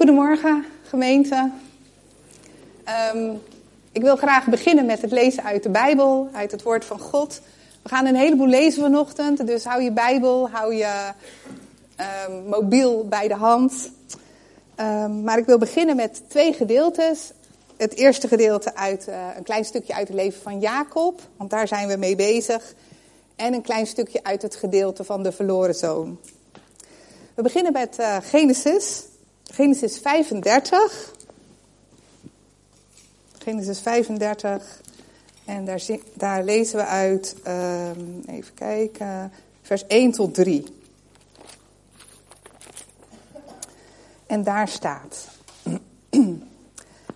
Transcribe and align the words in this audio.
Goedemorgen, 0.00 0.64
gemeente. 0.82 1.50
Ehm, 2.84 3.32
ik 3.92 4.02
wil 4.02 4.16
graag 4.16 4.46
beginnen 4.46 4.86
met 4.86 5.02
het 5.02 5.10
lezen 5.10 5.44
uit 5.44 5.62
de 5.62 5.68
Bijbel, 5.68 6.28
uit 6.32 6.50
het 6.50 6.62
woord 6.62 6.84
van 6.84 6.98
God. 6.98 7.40
We 7.82 7.88
gaan 7.88 8.06
een 8.06 8.14
heleboel 8.14 8.46
lezen 8.46 8.82
vanochtend, 8.82 9.46
dus 9.46 9.64
hou 9.64 9.82
je 9.82 9.92
Bijbel, 9.92 10.50
hou 10.50 10.74
je 10.74 11.12
ehm, 11.96 12.48
mobiel 12.48 13.08
bij 13.08 13.28
de 13.28 13.34
hand. 13.34 13.90
Ehm, 14.74 15.22
maar 15.22 15.38
ik 15.38 15.46
wil 15.46 15.58
beginnen 15.58 15.96
met 15.96 16.22
twee 16.28 16.52
gedeeltes. 16.52 17.32
Het 17.76 17.94
eerste 17.94 18.28
gedeelte 18.28 18.74
uit 18.74 19.08
uh, 19.08 19.26
een 19.36 19.44
klein 19.44 19.64
stukje 19.64 19.94
uit 19.94 20.08
het 20.08 20.16
leven 20.16 20.42
van 20.42 20.60
Jacob, 20.60 21.20
want 21.36 21.50
daar 21.50 21.68
zijn 21.68 21.88
we 21.88 21.96
mee 21.96 22.16
bezig. 22.16 22.74
En 23.36 23.54
een 23.54 23.62
klein 23.62 23.86
stukje 23.86 24.24
uit 24.24 24.42
het 24.42 24.56
gedeelte 24.56 25.04
van 25.04 25.22
de 25.22 25.32
verloren 25.32 25.74
zoon. 25.74 26.18
We 27.34 27.42
beginnen 27.42 27.72
met 27.72 27.96
uh, 27.98 28.16
Genesis, 28.22 29.08
Genesis 29.52 29.98
35. 29.98 31.12
Genesis 33.38 33.80
35. 33.80 34.80
En 35.44 35.64
daar, 35.64 35.82
daar 36.14 36.44
lezen 36.44 36.76
we 36.76 36.84
uit, 36.84 37.36
um, 37.46 38.22
even 38.26 38.54
kijken, 38.54 39.32
vers 39.62 39.86
1 39.86 40.12
tot 40.12 40.34
3. 40.34 40.64
En 44.26 44.42
daar 44.42 44.68
staat. 44.68 45.28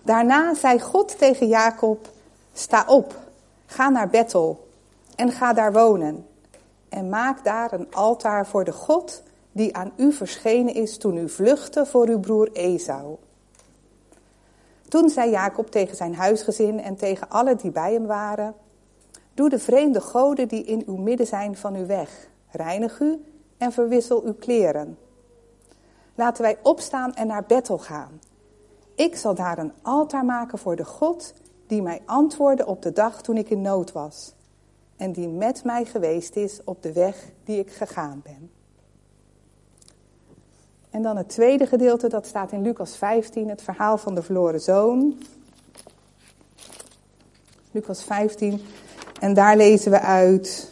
Daarna 0.01 0.53
zei 0.55 0.79
God 0.79 1.17
tegen 1.17 1.47
Jacob: 1.47 2.09
Sta 2.53 2.85
op, 2.87 3.19
ga 3.65 3.89
naar 3.89 4.09
Bethel 4.09 4.67
en 5.15 5.31
ga 5.31 5.53
daar 5.53 5.73
wonen. 5.73 6.27
En 6.89 7.09
maak 7.09 7.43
daar 7.43 7.73
een 7.73 7.93
altaar 7.93 8.47
voor 8.47 8.63
de 8.63 8.71
God 8.71 9.23
die 9.55 9.75
aan 9.75 9.91
u 9.97 10.11
verschenen 10.11 10.73
is 10.73 10.97
toen 10.97 11.17
u 11.17 11.29
vluchtte 11.29 11.85
voor 11.85 12.07
uw 12.07 12.19
broer 12.19 12.51
Esau. 12.51 13.15
Toen 14.87 15.09
zei 15.09 15.29
Jacob 15.29 15.71
tegen 15.71 15.95
zijn 15.95 16.15
huisgezin 16.15 16.79
en 16.79 16.95
tegen 16.95 17.29
alle 17.29 17.55
die 17.55 17.71
bij 17.71 17.93
hem 17.93 18.05
waren: 18.05 18.55
Doe 19.33 19.49
de 19.49 19.59
vreemde 19.59 20.01
goden 20.01 20.47
die 20.47 20.63
in 20.63 20.83
uw 20.85 20.95
midden 20.95 21.27
zijn 21.27 21.57
van 21.57 21.75
u 21.75 21.85
weg. 21.85 22.29
Reinig 22.51 22.99
u 22.99 23.23
en 23.57 23.71
verwissel 23.71 24.23
uw 24.23 24.33
kleren. 24.33 24.97
Laten 26.15 26.43
wij 26.43 26.57
opstaan 26.61 27.13
en 27.13 27.27
naar 27.27 27.45
Bethel 27.45 27.77
gaan. 27.77 28.19
Ik 28.95 29.15
zal 29.15 29.35
daar 29.35 29.57
een 29.57 29.73
altaar 29.81 30.25
maken 30.25 30.57
voor 30.57 30.75
de 30.75 30.85
God 30.85 31.33
die 31.67 31.81
mij 31.81 32.01
antwoordde 32.05 32.65
op 32.65 32.81
de 32.81 32.91
dag 32.91 33.21
toen 33.21 33.37
ik 33.37 33.49
in 33.49 33.61
nood 33.61 33.91
was. 33.91 34.33
En 34.97 35.11
die 35.11 35.27
met 35.27 35.63
mij 35.63 35.85
geweest 35.85 36.35
is 36.35 36.63
op 36.63 36.83
de 36.83 36.93
weg 36.93 37.31
die 37.43 37.59
ik 37.59 37.71
gegaan 37.71 38.21
ben. 38.23 38.54
En 40.95 41.01
dan 41.01 41.17
het 41.17 41.29
tweede 41.29 41.65
gedeelte, 41.67 42.07
dat 42.07 42.25
staat 42.25 42.51
in 42.51 42.61
Lucas 42.61 42.97
15, 42.97 43.49
het 43.49 43.61
verhaal 43.61 43.97
van 43.97 44.15
de 44.15 44.21
verloren 44.21 44.61
zoon. 44.61 45.17
Lucas 47.71 48.03
15, 48.03 48.61
en 49.19 49.33
daar 49.33 49.57
lezen 49.57 49.91
we 49.91 49.99
uit 49.99 50.71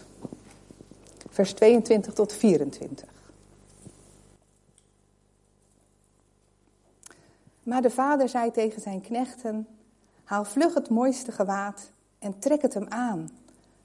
vers 1.29 1.53
22 1.53 2.13
tot 2.13 2.33
24. 2.33 3.09
Maar 7.63 7.81
de 7.81 7.89
vader 7.89 8.29
zei 8.29 8.51
tegen 8.51 8.81
zijn 8.81 9.01
knechten: 9.01 9.67
Haal 10.23 10.45
vlug 10.45 10.73
het 10.73 10.89
mooiste 10.89 11.31
gewaad 11.31 11.91
en 12.19 12.39
trek 12.39 12.61
het 12.61 12.73
hem 12.73 12.85
aan. 12.89 13.29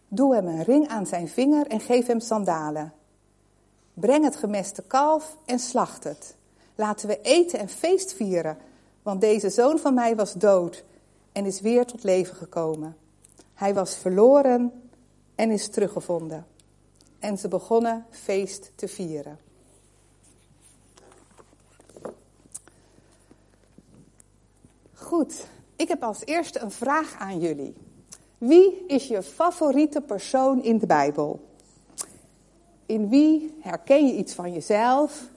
Doe 0.08 0.34
hem 0.34 0.46
een 0.46 0.64
ring 0.64 0.88
aan 0.88 1.06
zijn 1.06 1.28
vinger 1.28 1.66
en 1.66 1.80
geef 1.80 2.06
hem 2.06 2.20
sandalen. 2.20 2.92
Breng 4.00 4.24
het 4.24 4.36
gemeste 4.36 4.82
kalf 4.82 5.36
en 5.44 5.58
slacht 5.58 6.04
het. 6.04 6.36
Laten 6.74 7.08
we 7.08 7.20
eten 7.20 7.58
en 7.58 7.68
feest 7.68 8.12
vieren, 8.12 8.58
want 9.02 9.20
deze 9.20 9.50
zoon 9.50 9.78
van 9.78 9.94
mij 9.94 10.16
was 10.16 10.32
dood 10.32 10.84
en 11.32 11.46
is 11.46 11.60
weer 11.60 11.86
tot 11.86 12.02
leven 12.02 12.36
gekomen. 12.36 12.96
Hij 13.54 13.74
was 13.74 13.96
verloren 13.96 14.82
en 15.34 15.50
is 15.50 15.68
teruggevonden. 15.68 16.46
En 17.18 17.38
ze 17.38 17.48
begonnen 17.48 18.06
feest 18.10 18.72
te 18.74 18.88
vieren. 18.88 19.38
Goed, 24.94 25.46
ik 25.76 25.88
heb 25.88 26.02
als 26.02 26.24
eerste 26.24 26.60
een 26.60 26.70
vraag 26.70 27.16
aan 27.18 27.40
jullie. 27.40 27.74
Wie 28.38 28.84
is 28.86 29.08
je 29.08 29.22
favoriete 29.22 30.00
persoon 30.00 30.62
in 30.62 30.78
de 30.78 30.86
Bijbel? 30.86 31.47
In 32.88 33.08
wie 33.08 33.58
herken 33.60 34.06
je 34.06 34.12
iets 34.12 34.32
van 34.32 34.52
jezelf? 34.52 35.28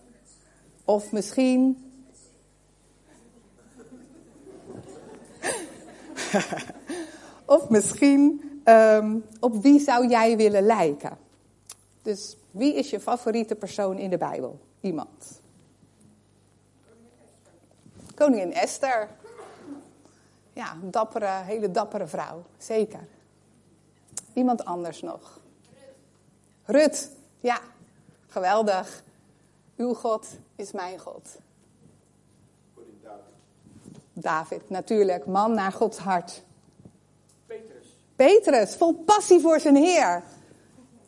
Of 0.86 1.12
misschien. 1.12 1.92
of 7.46 7.70
misschien, 7.70 8.42
um, 8.66 9.26
op 9.40 9.62
wie 9.62 9.80
zou 9.80 10.08
jij 10.08 10.38
willen 10.38 10.64
lijken? 10.64 11.18
Dus 12.02 12.38
wie 12.52 12.76
is 12.76 12.90
je 12.90 13.00
favoriete 13.00 13.56
persoon 13.56 13.98
in 13.98 14.10
de 14.10 14.18
Bijbel? 14.18 14.60
Iemand. 14.82 15.42
Koningin 18.16 18.54
Esther. 18.54 19.10
Ja, 20.54 20.78
een 20.84 20.92
dappere, 20.92 21.44
hele 21.44 21.72
dappere 21.72 22.08
vrouw, 22.08 22.44
zeker. 22.58 23.08
Iemand 24.34 24.66
anders 24.66 25.02
nog. 25.02 25.40
Rut, 26.66 27.12
ja, 27.42 27.60
geweldig. 28.28 29.04
Uw 29.78 29.94
God 29.94 30.28
is 30.56 30.72
mijn 30.72 31.00
God. 31.00 31.30
David. 33.04 33.24
David, 34.14 34.70
natuurlijk, 34.70 35.26
man 35.26 35.54
naar 35.54 35.72
Gods 35.72 35.98
hart. 35.98 36.44
Petrus. 37.46 37.98
Petrus, 38.16 38.76
vol 38.76 38.94
passie 38.94 39.40
voor 39.40 39.60
zijn 39.60 39.76
Heer. 39.76 40.24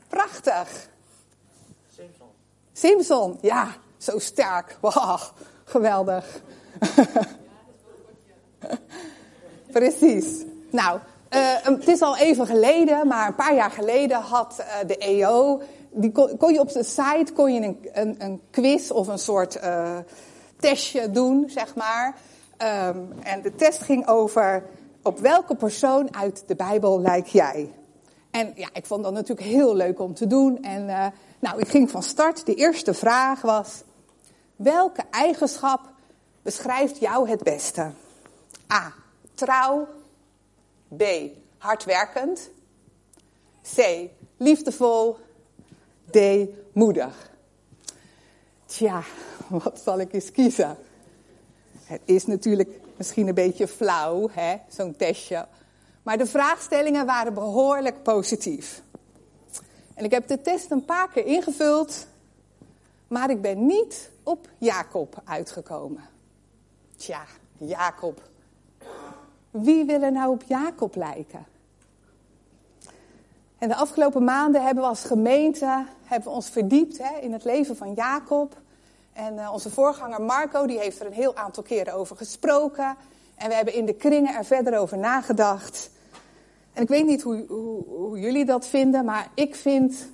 Prachtig. 0.07 0.89
Simpson. 1.95 2.27
Simpson, 2.73 3.37
ja, 3.41 3.75
zo 3.97 4.19
sterk. 4.19 4.77
Wow, 4.81 5.19
geweldig. 5.63 6.41
Precies. 9.71 10.43
Nou, 10.69 10.99
uh, 11.29 11.55
het 11.61 11.87
is 11.87 12.01
al 12.01 12.17
even 12.17 12.45
geleden, 12.47 13.07
maar 13.07 13.27
een 13.27 13.35
paar 13.35 13.55
jaar 13.55 13.71
geleden 13.71 14.21
had 14.21 14.55
uh, 14.59 14.87
de 14.87 14.97
EO, 14.97 15.61
die 15.93 16.11
kon, 16.11 16.37
kon, 16.37 16.53
je 16.53 16.59
op 16.59 16.71
de 16.71 16.83
site 16.83 17.33
kon 17.33 17.53
je 17.53 17.61
een, 17.61 17.77
een, 17.91 18.15
een 18.17 18.41
quiz 18.51 18.89
of 18.89 19.07
een 19.07 19.19
soort 19.19 19.55
uh, 19.63 19.97
testje 20.59 21.11
doen, 21.11 21.49
zeg 21.49 21.75
maar. 21.75 22.15
Um, 22.57 23.13
en 23.23 23.41
de 23.41 23.55
test 23.55 23.81
ging 23.81 24.07
over 24.07 24.63
op 25.01 25.19
welke 25.19 25.55
persoon 25.55 26.15
uit 26.15 26.43
de 26.47 26.55
Bijbel 26.55 27.01
lijk 27.01 27.27
jij? 27.27 27.73
En 28.31 28.53
ja, 28.55 28.69
ik 28.73 28.85
vond 28.85 29.03
dat 29.03 29.13
natuurlijk 29.13 29.47
heel 29.47 29.75
leuk 29.75 29.99
om 29.99 30.13
te 30.13 30.27
doen. 30.27 30.63
En 30.63 30.85
nou, 31.39 31.59
ik 31.59 31.67
ging 31.67 31.91
van 31.91 32.03
start. 32.03 32.45
De 32.45 32.55
eerste 32.55 32.93
vraag 32.93 33.41
was: 33.41 33.83
welke 34.55 35.03
eigenschap 35.11 35.81
beschrijft 36.41 36.99
jou 36.99 37.29
het 37.29 37.43
beste? 37.43 37.91
A 38.71 38.93
trouw. 39.33 39.87
B. 40.97 41.03
Hardwerkend. 41.57 42.49
C. 43.75 44.09
Liefdevol. 44.37 45.17
D. 46.11 46.17
Moedig. 46.73 47.31
Tja, 48.65 49.03
wat 49.47 49.81
zal 49.83 49.99
ik 49.99 50.13
eens 50.13 50.31
kiezen? 50.31 50.77
Het 51.83 52.01
is 52.05 52.25
natuurlijk 52.25 52.69
misschien 52.97 53.27
een 53.27 53.33
beetje 53.33 53.67
flauw, 53.67 54.29
hè, 54.31 54.55
zo'n 54.67 54.95
testje. 54.95 55.47
Maar 56.03 56.17
de 56.17 56.25
vraagstellingen 56.25 57.05
waren 57.05 57.33
behoorlijk 57.33 58.03
positief. 58.03 58.81
En 59.93 60.05
ik 60.05 60.11
heb 60.11 60.27
de 60.27 60.41
test 60.41 60.71
een 60.71 60.85
paar 60.85 61.09
keer 61.09 61.25
ingevuld, 61.25 62.07
maar 63.07 63.29
ik 63.29 63.41
ben 63.41 63.65
niet 63.65 64.09
op 64.23 64.49
Jacob 64.57 65.21
uitgekomen. 65.25 66.03
Tja, 66.95 67.25
Jacob. 67.57 68.29
Wie 69.51 69.85
wil 69.85 70.01
er 70.01 70.11
nou 70.11 70.31
op 70.31 70.43
Jacob 70.47 70.95
lijken? 70.95 71.45
En 73.63 73.69
de 73.69 73.75
afgelopen 73.75 74.23
maanden 74.23 74.63
hebben 74.63 74.83
we 74.83 74.89
als 74.89 75.03
gemeente 75.03 75.85
hebben 76.03 76.29
we 76.29 76.35
ons 76.35 76.49
verdiept 76.49 76.97
hè, 76.97 77.19
in 77.19 77.33
het 77.33 77.43
leven 77.43 77.77
van 77.77 77.93
Jacob. 77.93 78.57
En 79.13 79.33
uh, 79.33 79.53
onze 79.53 79.69
voorganger 79.69 80.21
Marco 80.21 80.65
die 80.65 80.79
heeft 80.79 80.99
er 80.99 81.05
een 81.05 81.13
heel 81.13 81.35
aantal 81.35 81.63
keren 81.63 81.93
over 81.93 82.15
gesproken. 82.15 82.95
En 83.35 83.49
we 83.49 83.55
hebben 83.55 83.73
in 83.73 83.85
de 83.85 83.93
kringen 83.93 84.35
er 84.35 84.45
verder 84.45 84.77
over 84.77 84.97
nagedacht. 84.97 85.89
En 86.73 86.81
ik 86.81 86.87
weet 86.87 87.05
niet 87.05 87.21
hoe, 87.21 87.45
hoe, 87.47 87.83
hoe 87.87 88.19
jullie 88.19 88.45
dat 88.45 88.65
vinden, 88.65 89.05
maar 89.05 89.27
ik 89.33 89.55
vind 89.55 90.07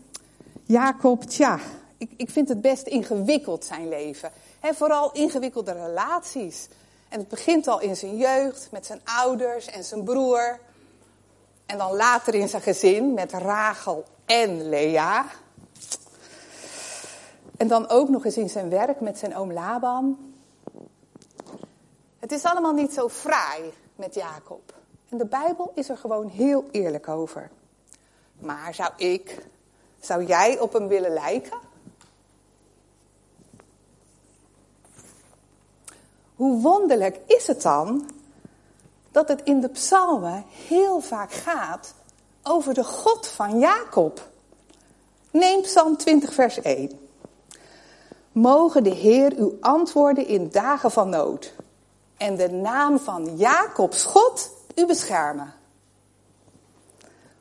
Jacob, 0.63 1.23
tja, 1.23 1.59
ik, 1.97 2.11
ik 2.17 2.29
vind 2.29 2.49
het 2.49 2.61
best 2.61 2.87
ingewikkeld 2.87 3.65
zijn 3.65 3.89
leven. 3.89 4.31
He, 4.59 4.73
vooral 4.73 5.11
ingewikkelde 5.11 5.71
relaties. 5.71 6.67
En 7.09 7.19
het 7.19 7.27
begint 7.27 7.67
al 7.67 7.81
in 7.81 7.95
zijn 7.95 8.17
jeugd 8.17 8.67
met 8.71 8.85
zijn 8.85 9.01
ouders 9.03 9.65
en 9.65 9.83
zijn 9.83 10.03
broer. 10.03 10.59
En 11.69 11.77
dan 11.77 11.95
later 11.95 12.35
in 12.35 12.49
zijn 12.49 12.61
gezin 12.61 13.13
met 13.13 13.33
Rachel 13.33 14.05
en 14.25 14.69
Lea. 14.69 15.25
En 17.57 17.67
dan 17.67 17.89
ook 17.89 18.09
nog 18.09 18.25
eens 18.25 18.37
in 18.37 18.49
zijn 18.49 18.69
werk 18.69 18.99
met 18.99 19.17
zijn 19.17 19.35
oom 19.35 19.53
Laban. 19.53 20.33
Het 22.19 22.31
is 22.31 22.43
allemaal 22.43 22.73
niet 22.73 22.93
zo 22.93 23.09
fraai 23.09 23.73
met 23.95 24.15
Jacob. 24.15 24.73
En 25.09 25.17
de 25.17 25.25
Bijbel 25.25 25.71
is 25.75 25.89
er 25.89 25.97
gewoon 25.97 26.27
heel 26.27 26.65
eerlijk 26.71 27.07
over. 27.07 27.49
Maar 28.39 28.73
zou 28.73 28.91
ik, 28.95 29.45
zou 29.99 30.25
jij 30.25 30.59
op 30.59 30.73
hem 30.73 30.87
willen 30.87 31.13
lijken? 31.13 31.59
Hoe 36.35 36.61
wonderlijk 36.61 37.19
is 37.25 37.47
het 37.47 37.61
dan 37.61 38.09
dat 39.19 39.27
het 39.27 39.41
in 39.43 39.59
de 39.59 39.69
psalmen 39.69 40.45
heel 40.67 41.01
vaak 41.01 41.31
gaat 41.31 41.93
over 42.43 42.73
de 42.73 42.83
God 42.83 43.27
van 43.27 43.59
Jacob. 43.59 44.29
Neem 45.31 45.61
Psalm 45.61 45.97
20, 45.97 46.33
vers 46.33 46.61
1. 46.61 46.99
Mogen 48.31 48.83
de 48.83 48.89
Heer 48.89 49.37
u 49.37 49.57
antwoorden 49.61 50.27
in 50.27 50.49
dagen 50.51 50.91
van 50.91 51.09
nood 51.09 51.53
en 52.17 52.35
de 52.35 52.49
naam 52.51 52.99
van 52.99 53.37
Jacobs 53.37 54.03
God 54.03 54.51
u 54.75 54.85
beschermen. 54.85 55.53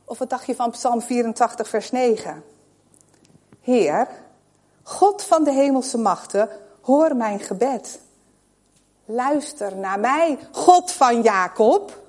Of 0.05 0.19
wat 0.19 0.31
dacht 0.31 0.47
je 0.47 0.55
van 0.55 0.71
Psalm 0.71 1.01
84, 1.01 1.69
vers 1.69 1.91
9? 1.91 2.45
Heer, 3.61 4.09
God 4.83 5.23
van 5.23 5.45
de 5.45 5.53
hemelse 5.53 5.99
machten, 5.99 6.49
hoor 6.81 7.17
mijn 7.17 7.41
gebed. 7.41 8.01
Luister 9.10 9.76
naar 9.76 10.00
mij, 10.00 10.38
God 10.52 10.93
van 10.93 11.22
Jacob. 11.22 12.02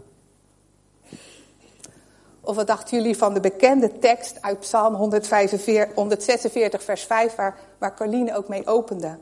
Of 2.42 2.56
wat 2.56 2.68
dachten 2.68 2.98
jullie 2.98 3.18
van 3.18 3.34
de 3.34 3.40
bekende 3.40 4.00
tekst 4.00 4.42
uit 4.42 4.60
Psalm 4.60 4.96
145, 4.96 5.96
146, 5.96 6.84
vers 6.84 7.04
5, 7.04 7.36
waar, 7.36 7.58
waar 7.78 7.96
Carline 7.96 8.36
ook 8.36 8.48
mee 8.48 8.68
opende? 8.68 9.18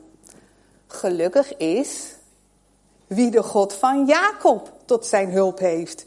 Gelukkig 0.86 1.56
is 1.56 2.14
wie 3.06 3.30
de 3.30 3.42
God 3.42 3.72
van 3.72 4.06
Jacob 4.06 4.72
tot 4.84 5.06
zijn 5.06 5.30
hulp 5.30 5.58
heeft. 5.58 6.06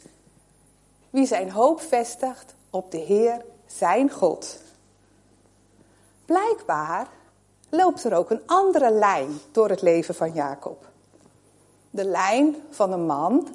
Wie 1.09 1.25
zijn 1.25 1.51
hoop 1.51 1.81
vestigt 1.81 2.55
op 2.69 2.91
de 2.91 2.99
Heer, 2.99 3.45
zijn 3.65 4.09
God. 4.09 4.61
Blijkbaar 6.25 7.07
loopt 7.69 8.03
er 8.03 8.13
ook 8.13 8.29
een 8.29 8.43
andere 8.45 8.91
lijn 8.91 9.39
door 9.51 9.69
het 9.69 9.81
leven 9.81 10.15
van 10.15 10.33
Jacob. 10.33 10.89
De 11.91 12.05
lijn 12.05 12.55
van 12.69 12.91
een 12.91 13.05
man 13.05 13.47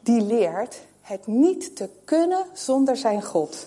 die 0.00 0.20
leert 0.20 0.80
het 1.00 1.26
niet 1.26 1.76
te 1.76 1.90
kunnen 2.04 2.46
zonder 2.52 2.96
zijn 2.96 3.22
God. 3.22 3.66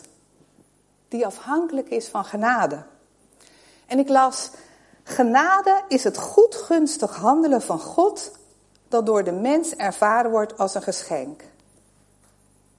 Die 1.08 1.26
afhankelijk 1.26 1.90
is 1.90 2.08
van 2.08 2.26
genade. 2.26 2.84
En 3.86 4.00
ik 4.00 4.10
las, 4.10 4.50
genade 5.04 5.84
is 5.88 6.04
het 6.04 6.18
goedgunstig 6.18 7.16
handelen 7.16 7.62
van 7.62 7.80
God 7.80 8.32
dat 8.88 9.06
door 9.06 9.24
de 9.24 9.32
mens 9.32 9.76
ervaren 9.76 10.32
wordt 10.32 10.58
als 10.58 10.76
een 10.76 10.82
geschenk. 10.82 11.44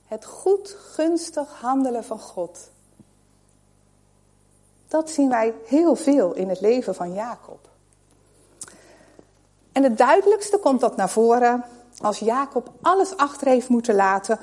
Het 0.06 0.24
goedgunstig 0.24 1.60
handelen 1.60 2.04
van 2.04 2.20
God. 2.20 2.70
Dat 4.88 5.10
zien 5.10 5.28
wij 5.28 5.54
heel 5.66 5.96
veel 5.96 6.32
in 6.32 6.48
het 6.48 6.60
leven 6.60 6.94
van 6.94 7.12
Jacob. 7.12 7.68
En 9.72 9.82
het 9.82 9.98
duidelijkste 9.98 10.58
komt 10.58 10.80
dat 10.80 10.96
naar 10.96 11.10
voren 11.10 11.64
als 12.00 12.18
Jacob 12.18 12.70
alles 12.82 13.16
achter 13.16 13.46
heeft 13.46 13.68
moeten 13.68 13.94
laten 13.94 14.38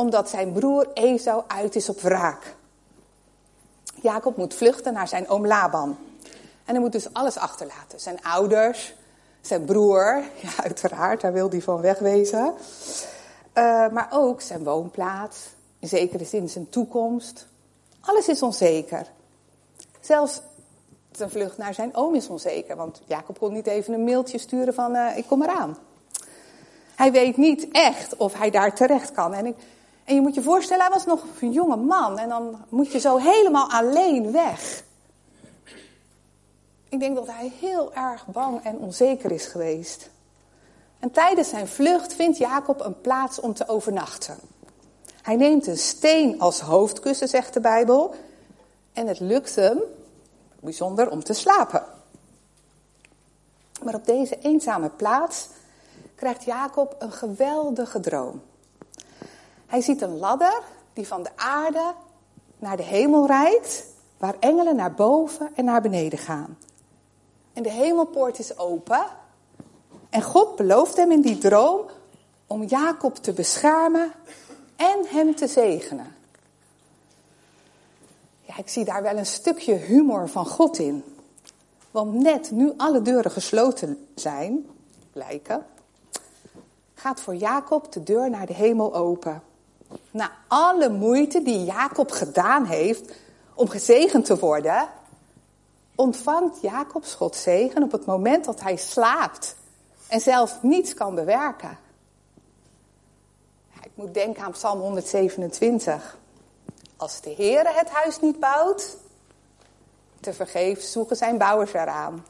omdat 0.00 0.28
zijn 0.28 0.52
broer 0.52 0.88
Esau 0.94 1.42
uit 1.46 1.76
is 1.76 1.88
op 1.88 2.00
wraak. 2.00 2.54
Jacob 4.02 4.36
moet 4.36 4.54
vluchten 4.54 4.92
naar 4.92 5.08
zijn 5.08 5.28
oom 5.28 5.46
Laban. 5.46 5.98
En 6.64 6.74
hij 6.74 6.80
moet 6.80 6.92
dus 6.92 7.12
alles 7.12 7.36
achterlaten. 7.36 8.00
Zijn 8.00 8.22
ouders, 8.22 8.94
zijn 9.40 9.64
broer, 9.64 10.22
ja 10.42 10.62
uiteraard, 10.62 11.20
daar 11.20 11.32
wil 11.32 11.50
hij 11.50 11.62
van 11.62 11.80
wegwezen. 11.80 12.54
Uh, 13.54 13.88
maar 13.88 14.08
ook 14.10 14.40
zijn 14.40 14.64
woonplaats, 14.64 15.38
in 15.78 15.88
zekere 15.88 16.24
zin 16.24 16.48
zijn 16.48 16.68
toekomst. 16.68 17.46
Alles 18.00 18.28
is 18.28 18.42
onzeker. 18.42 19.06
Zelfs 20.00 20.40
zijn 21.20 21.44
vlucht 21.44 21.58
naar 21.58 21.74
zijn 21.74 21.94
oom 21.94 22.14
is 22.14 22.28
onzeker, 22.28 22.76
want 22.76 23.00
Jacob 23.06 23.38
kon 23.38 23.52
niet 23.52 23.66
even 23.66 23.94
een 23.94 24.04
mailtje 24.04 24.38
sturen 24.38 24.74
van 24.74 24.94
uh, 24.94 25.16
ik 25.16 25.26
kom 25.26 25.42
eraan. 25.42 25.76
Hij 26.94 27.12
weet 27.12 27.36
niet 27.36 27.68
echt 27.72 28.16
of 28.16 28.34
hij 28.34 28.50
daar 28.50 28.74
terecht 28.74 29.12
kan. 29.12 29.34
En, 29.34 29.56
en 30.04 30.14
je 30.14 30.20
moet 30.20 30.34
je 30.34 30.42
voorstellen, 30.42 30.84
hij 30.84 30.92
was 30.92 31.06
nog 31.06 31.24
een 31.40 31.52
jonge 31.52 31.76
man 31.76 32.18
en 32.18 32.28
dan 32.28 32.64
moet 32.68 32.92
je 32.92 32.98
zo 32.98 33.16
helemaal 33.16 33.70
alleen 33.70 34.32
weg. 34.32 34.82
Ik 36.88 37.00
denk 37.00 37.16
dat 37.16 37.26
hij 37.26 37.52
heel 37.60 37.94
erg 37.94 38.26
bang 38.26 38.64
en 38.64 38.78
onzeker 38.78 39.32
is 39.32 39.46
geweest. 39.46 40.10
En 40.98 41.10
tijdens 41.10 41.48
zijn 41.48 41.68
vlucht 41.68 42.14
vindt 42.14 42.38
Jacob 42.38 42.84
een 42.84 43.00
plaats 43.00 43.40
om 43.40 43.54
te 43.54 43.68
overnachten. 43.68 44.38
Hij 45.22 45.36
neemt 45.36 45.66
een 45.66 45.78
steen 45.78 46.40
als 46.40 46.60
hoofdkussen, 46.60 47.28
zegt 47.28 47.54
de 47.54 47.60
Bijbel. 47.60 48.14
En 48.92 49.06
het 49.06 49.20
lukt 49.20 49.54
hem, 49.54 49.78
bijzonder, 50.60 51.10
om 51.10 51.24
te 51.24 51.32
slapen. 51.32 51.84
Maar 53.82 53.94
op 53.94 54.06
deze 54.06 54.38
eenzame 54.38 54.88
plaats 54.88 55.48
krijgt 56.14 56.44
Jacob 56.44 56.96
een 56.98 57.12
geweldige 57.12 58.00
droom. 58.00 58.42
Hij 59.66 59.80
ziet 59.80 60.02
een 60.02 60.18
ladder 60.18 60.62
die 60.92 61.06
van 61.06 61.22
de 61.22 61.30
aarde 61.36 61.94
naar 62.58 62.76
de 62.76 62.82
hemel 62.82 63.26
rijdt, 63.26 63.86
waar 64.18 64.34
engelen 64.38 64.76
naar 64.76 64.94
boven 64.94 65.50
en 65.54 65.64
naar 65.64 65.80
beneden 65.80 66.18
gaan. 66.18 66.58
En 67.52 67.62
de 67.62 67.70
hemelpoort 67.70 68.38
is 68.38 68.58
open. 68.58 69.04
En 70.10 70.22
God 70.22 70.56
belooft 70.56 70.96
hem 70.96 71.10
in 71.10 71.20
die 71.20 71.38
droom 71.38 71.80
om 72.46 72.64
Jacob 72.64 73.16
te 73.16 73.32
beschermen 73.32 74.12
en 74.76 75.06
hem 75.06 75.34
te 75.34 75.46
zegenen. 75.46 76.14
Ik 78.60 78.68
zie 78.68 78.84
daar 78.84 79.02
wel 79.02 79.16
een 79.16 79.26
stukje 79.26 79.74
humor 79.74 80.28
van 80.28 80.46
God 80.46 80.78
in. 80.78 81.04
Want 81.90 82.14
net 82.14 82.50
nu 82.50 82.72
alle 82.76 83.02
deuren 83.02 83.30
gesloten 83.30 84.06
zijn, 84.14 84.66
blijken, 85.12 85.66
gaat 86.94 87.20
voor 87.20 87.34
Jacob 87.34 87.92
de 87.92 88.02
deur 88.02 88.30
naar 88.30 88.46
de 88.46 88.54
hemel 88.54 88.94
open. 88.94 89.42
Na 90.10 90.30
alle 90.48 90.88
moeite 90.88 91.42
die 91.42 91.64
Jacob 91.64 92.10
gedaan 92.10 92.64
heeft 92.64 93.14
om 93.54 93.68
gezegend 93.68 94.24
te 94.24 94.38
worden, 94.38 94.88
ontvangt 95.94 96.60
Jacobs 96.60 97.14
Gods 97.14 97.42
zegen 97.42 97.82
op 97.82 97.92
het 97.92 98.06
moment 98.06 98.44
dat 98.44 98.60
hij 98.60 98.76
slaapt 98.76 99.56
en 100.08 100.20
zelf 100.20 100.62
niets 100.62 100.94
kan 100.94 101.14
bewerken. 101.14 101.78
ik 103.82 103.90
moet 103.94 104.14
denken 104.14 104.42
aan 104.42 104.52
Psalm 104.52 104.80
127. 104.80 106.18
Als 107.00 107.20
de 107.20 107.34
Heere 107.36 107.72
het 107.72 107.88
huis 107.88 108.20
niet 108.20 108.40
bouwt, 108.40 108.96
te 110.20 110.32
vergeefs 110.32 110.92
zoeken 110.92 111.16
zijn 111.16 111.38
bouwers 111.38 111.72
eraan. 111.72 112.26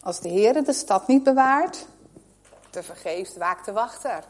Als 0.00 0.20
de 0.20 0.28
Heere 0.28 0.62
de 0.62 0.72
stad 0.72 1.06
niet 1.06 1.22
bewaart, 1.22 1.86
te 2.70 2.82
vergeefs 2.82 3.36
waakt 3.36 3.64
de 3.64 3.72
wachter. 3.72 4.24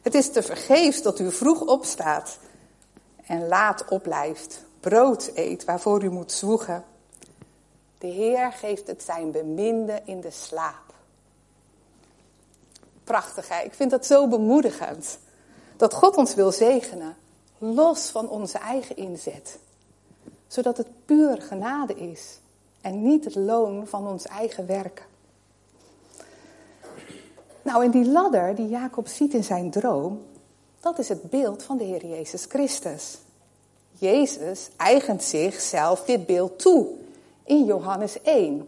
Het 0.00 0.14
is 0.14 0.32
te 0.32 0.42
vergeefs 0.42 1.02
dat 1.02 1.18
u 1.18 1.32
vroeg 1.32 1.60
opstaat 1.60 2.38
en 3.26 3.48
laat 3.48 3.84
opblijft 3.88 4.64
brood 4.80 5.30
eet 5.34 5.64
waarvoor 5.64 6.02
u 6.04 6.10
moet 6.10 6.32
zwoegen. 6.32 6.84
De 7.98 8.06
Heer 8.06 8.52
geeft 8.52 8.86
het 8.86 9.02
zijn 9.02 9.30
beminde 9.30 10.02
in 10.04 10.20
de 10.20 10.30
slaap. 10.30 10.94
Prachtig, 13.04 13.48
hè? 13.48 13.60
Ik 13.60 13.74
vind 13.74 13.90
dat 13.90 14.06
zo 14.06 14.28
bemoedigend. 14.28 15.18
Dat 15.76 15.94
God 15.94 16.16
ons 16.16 16.34
wil 16.34 16.52
zegenen, 16.52 17.16
los 17.62 18.10
van 18.10 18.28
onze 18.28 18.58
eigen 18.58 18.96
inzet. 18.96 19.58
Zodat 20.46 20.76
het 20.76 20.86
puur 21.04 21.42
genade 21.42 21.94
is 21.94 22.38
en 22.80 23.02
niet 23.02 23.24
het 23.24 23.34
loon 23.34 23.86
van 23.86 24.06
ons 24.06 24.26
eigen 24.26 24.66
werken. 24.66 25.04
Nou, 27.62 27.84
en 27.84 27.90
die 27.90 28.06
ladder 28.06 28.54
die 28.54 28.68
Jacob 28.68 29.08
ziet 29.08 29.34
in 29.34 29.44
zijn 29.44 29.70
droom, 29.70 30.22
dat 30.80 30.98
is 30.98 31.08
het 31.08 31.30
beeld 31.30 31.62
van 31.62 31.76
de 31.76 31.84
Heer 31.84 32.06
Jezus 32.06 32.44
Christus. 32.44 33.18
Jezus 33.90 34.68
eigent 34.76 35.22
zichzelf 35.22 36.04
dit 36.04 36.26
beeld 36.26 36.58
toe 36.58 36.86
in 37.44 37.64
Johannes 37.64 38.22
1. 38.22 38.58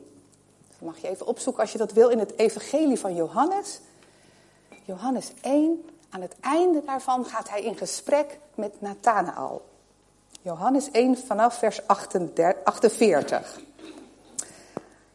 Dat 0.68 0.80
mag 0.80 0.98
je 0.98 1.08
even 1.08 1.26
opzoeken 1.26 1.62
als 1.62 1.72
je 1.72 1.78
dat 1.78 1.92
wil 1.92 2.08
in 2.08 2.18
het 2.18 2.38
Evangelie 2.38 2.98
van 2.98 3.14
Johannes. 3.14 3.80
Johannes 4.84 5.32
1, 5.40 5.84
aan 6.14 6.20
het 6.20 6.36
einde 6.40 6.82
daarvan 6.84 7.24
gaat 7.24 7.48
hij 7.48 7.62
in 7.62 7.76
gesprek 7.76 8.38
met 8.54 8.80
Nathanael. 8.80 9.64
Johannes 10.42 10.90
1 10.90 11.18
vanaf 11.18 11.58
vers 11.58 11.86
48. 11.86 13.60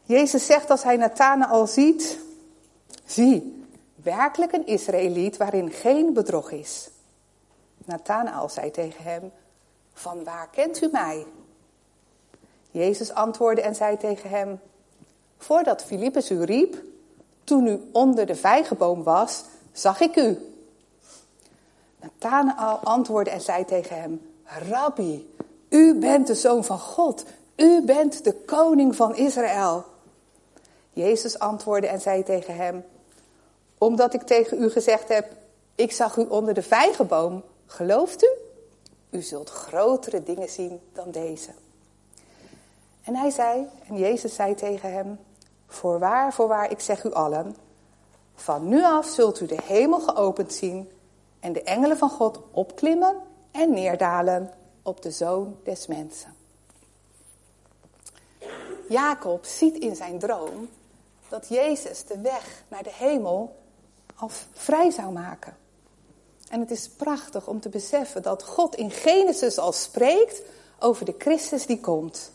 Jezus 0.04 0.46
zegt 0.46 0.70
als 0.70 0.84
hij 0.84 0.96
Nathanael 0.96 1.68
ziet, 1.68 2.20
zie, 3.06 3.66
werkelijk 3.96 4.54
een 4.54 4.68
Israëliet 4.68 5.38
waarin 5.38 5.72
geen 5.72 6.14
bedrog 6.14 6.52
is. 6.52 6.90
Nathanael 7.78 8.50
zei 8.50 8.72
tegen 8.72 9.04
hem, 9.04 9.32
van 9.94 10.24
waar 10.24 10.50
kent 10.52 10.82
u 10.82 10.90
mij? 10.92 11.26
Jezus 12.72 13.12
antwoordde 13.12 13.62
en 13.62 13.76
zei 13.76 13.98
tegen 13.98 14.30
hem, 14.30 14.60
voordat 15.38 15.84
Filippus 15.84 16.32
u 16.32 16.44
riep, 16.44 16.84
Toen 17.44 17.68
u 17.68 17.90
onder 17.92 18.26
de 18.26 18.36
vijgenboom 18.36 19.04
was, 19.04 19.44
zag 19.72 20.00
ik 20.00 20.16
u. 20.16 20.49
Nathanael 22.02 22.78
antwoordde 22.78 23.32
en 23.32 23.42
zei 23.42 23.66
tegen 23.66 24.02
hem, 24.02 24.22
Rabbi, 24.44 25.34
u 25.70 26.00
bent 26.00 26.28
de 26.28 26.36
zoon 26.36 26.64
van 26.64 26.80
God. 26.80 27.24
U 27.56 27.82
bent 27.86 28.24
de 28.24 28.34
koning 28.34 28.96
van 28.96 29.16
Israël. 29.16 29.86
Jezus 30.94 31.40
antwoordde 31.40 31.88
en 31.88 32.02
zei 32.02 32.24
tegen 32.24 32.56
hem, 32.56 32.86
omdat 33.78 34.14
ik 34.14 34.22
tegen 34.22 34.64
u 34.64 34.70
gezegd 34.70 35.08
heb, 35.08 35.36
ik 35.76 35.92
zag 35.92 36.18
u 36.18 36.26
onder 36.30 36.54
de 36.54 36.62
vijgenboom, 36.62 37.44
gelooft 37.66 38.24
u? 38.24 38.30
U 39.10 39.22
zult 39.22 39.50
grotere 39.50 40.24
dingen 40.24 40.50
zien 40.50 40.80
dan 40.94 41.12
deze. 41.12 41.52
En 43.04 43.16
hij 43.16 43.30
zei, 43.30 43.68
en 43.88 43.98
Jezus 43.98 44.36
zei 44.36 44.56
tegen 44.56 44.94
hem, 44.94 45.20
voorwaar, 45.68 46.34
voorwaar, 46.34 46.72
ik 46.72 46.80
zeg 46.80 47.04
u 47.04 47.14
allen, 47.14 47.56
van 48.36 48.68
nu 48.68 48.84
af 48.84 49.08
zult 49.08 49.40
u 49.40 49.46
de 49.46 49.58
hemel 49.64 50.00
geopend 50.00 50.54
zien 50.54 50.90
en 51.40 51.54
de 51.54 51.64
engelen 51.64 51.98
van 51.98 52.10
God 52.10 52.40
opklimmen 52.52 53.16
en 53.52 53.74
neerdalen 53.74 54.54
op 54.84 55.02
de 55.02 55.12
zoon 55.12 55.58
des 55.64 55.88
mensen. 55.88 56.36
Jacob 58.90 59.46
ziet 59.46 59.78
in 59.78 59.96
zijn 59.96 60.20
droom 60.20 60.70
dat 61.30 61.48
Jezus 61.48 62.06
de 62.06 62.20
weg 62.20 62.64
naar 62.68 62.84
de 62.84 62.94
hemel 62.94 63.56
al 64.16 64.30
vrij 64.54 64.92
zou 64.92 65.12
maken. 65.12 65.58
En 66.50 66.60
het 66.60 66.72
is 66.72 66.90
prachtig 66.90 67.48
om 67.48 67.60
te 67.60 67.70
beseffen 67.70 68.22
dat 68.22 68.44
God 68.44 68.76
in 68.76 68.92
Genesis 68.92 69.58
al 69.58 69.72
spreekt 69.72 70.42
over 70.80 71.06
de 71.06 71.16
Christus 71.18 71.66
die 71.66 71.80
komt. 71.80 72.32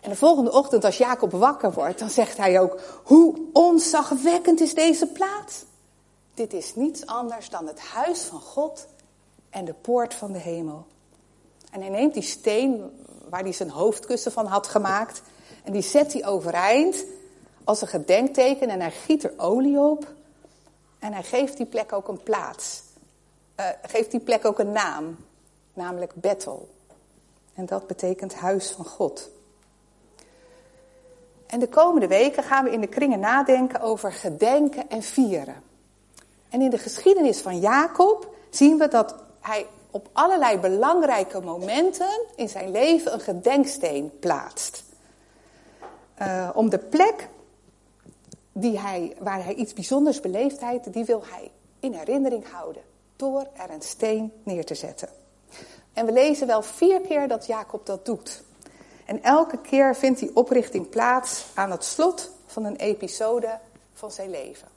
En 0.00 0.10
de 0.10 0.16
volgende 0.16 0.52
ochtend 0.52 0.84
als 0.84 0.98
Jacob 0.98 1.32
wakker 1.32 1.72
wordt, 1.72 1.98
dan 1.98 2.10
zegt 2.10 2.36
hij 2.36 2.60
ook, 2.60 2.80
hoe 3.04 3.34
onzagwekkend 3.52 4.60
is 4.60 4.74
deze 4.74 5.06
plaats. 5.06 5.64
Dit 6.36 6.52
is 6.52 6.74
niets 6.74 7.06
anders 7.06 7.48
dan 7.50 7.66
het 7.66 7.80
huis 7.80 8.20
van 8.20 8.40
God 8.40 8.86
en 9.50 9.64
de 9.64 9.74
poort 9.74 10.14
van 10.14 10.32
de 10.32 10.38
hemel. 10.38 10.86
En 11.70 11.80
hij 11.80 11.90
neemt 11.90 12.14
die 12.14 12.22
steen 12.22 12.90
waar 13.28 13.42
hij 13.42 13.52
zijn 13.52 13.70
hoofdkussen 13.70 14.32
van 14.32 14.46
had 14.46 14.66
gemaakt 14.66 15.22
en 15.64 15.72
die 15.72 15.82
zet 15.82 16.12
hij 16.12 16.26
overeind 16.26 17.04
als 17.64 17.80
een 17.80 17.88
gedenkteken 17.88 18.68
en 18.68 18.80
hij 18.80 18.90
giet 18.90 19.24
er 19.24 19.32
olie 19.36 19.78
op. 19.78 20.12
En 20.98 21.12
hij 21.12 21.22
geeft 21.22 21.56
die 21.56 21.66
plek 21.66 21.92
ook 21.92 22.08
een 22.08 22.22
plaats. 22.22 22.82
Uh, 23.60 23.66
geeft 23.82 24.10
die 24.10 24.20
plek 24.20 24.44
ook 24.44 24.58
een 24.58 24.72
naam, 24.72 25.16
namelijk 25.74 26.14
Bethel. 26.14 26.68
En 27.54 27.66
dat 27.66 27.86
betekent 27.86 28.34
huis 28.34 28.70
van 28.70 28.84
God. 28.84 29.30
En 31.46 31.60
de 31.60 31.68
komende 31.68 32.06
weken 32.06 32.42
gaan 32.42 32.64
we 32.64 32.70
in 32.70 32.80
de 32.80 32.86
kringen 32.86 33.20
nadenken 33.20 33.80
over 33.80 34.12
gedenken 34.12 34.90
en 34.90 35.02
vieren. 35.02 35.64
En 36.56 36.62
in 36.62 36.70
de 36.70 36.78
geschiedenis 36.78 37.40
van 37.40 37.58
Jacob 37.58 38.34
zien 38.50 38.78
we 38.78 38.88
dat 38.88 39.14
hij 39.40 39.66
op 39.90 40.08
allerlei 40.12 40.58
belangrijke 40.58 41.40
momenten 41.40 42.20
in 42.36 42.48
zijn 42.48 42.70
leven 42.70 43.12
een 43.12 43.20
gedenksteen 43.20 44.18
plaatst. 44.18 44.84
Uh, 46.22 46.50
om 46.54 46.70
de 46.70 46.78
plek 46.78 47.28
die 48.52 48.78
hij, 48.78 49.16
waar 49.18 49.44
hij 49.44 49.54
iets 49.54 49.72
bijzonders 49.72 50.20
beleefd 50.20 50.60
heeft, 50.60 50.92
die 50.92 51.04
wil 51.04 51.22
hij 51.30 51.50
in 51.80 51.92
herinnering 51.92 52.50
houden. 52.50 52.82
Door 53.16 53.46
er 53.52 53.70
een 53.70 53.82
steen 53.82 54.32
neer 54.42 54.64
te 54.64 54.74
zetten. 54.74 55.08
En 55.92 56.06
we 56.06 56.12
lezen 56.12 56.46
wel 56.46 56.62
vier 56.62 57.00
keer 57.00 57.28
dat 57.28 57.46
Jacob 57.46 57.86
dat 57.86 58.04
doet. 58.04 58.42
En 59.04 59.22
elke 59.22 59.58
keer 59.58 59.96
vindt 59.96 60.20
die 60.20 60.36
oprichting 60.36 60.88
plaats 60.88 61.46
aan 61.54 61.70
het 61.70 61.84
slot 61.84 62.30
van 62.46 62.64
een 62.64 62.76
episode 62.76 63.58
van 63.92 64.10
zijn 64.10 64.30
leven. 64.30 64.75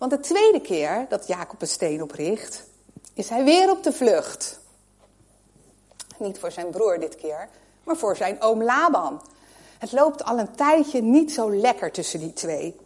Want 0.00 0.12
de 0.12 0.20
tweede 0.20 0.60
keer 0.60 1.06
dat 1.08 1.26
Jacob 1.26 1.60
een 1.60 1.68
steen 1.68 2.02
opricht, 2.02 2.64
is 3.14 3.28
hij 3.28 3.44
weer 3.44 3.70
op 3.70 3.82
de 3.82 3.92
vlucht. 3.92 4.60
Niet 6.18 6.38
voor 6.38 6.50
zijn 6.50 6.70
broer 6.70 7.00
dit 7.00 7.16
keer, 7.16 7.48
maar 7.84 7.96
voor 7.96 8.16
zijn 8.16 8.42
oom 8.42 8.62
Laban. 8.62 9.22
Het 9.78 9.92
loopt 9.92 10.24
al 10.24 10.38
een 10.38 10.54
tijdje 10.54 11.02
niet 11.02 11.32
zo 11.32 11.50
lekker 11.50 11.92
tussen 11.92 12.20
die 12.20 12.32
twee. 12.32 12.76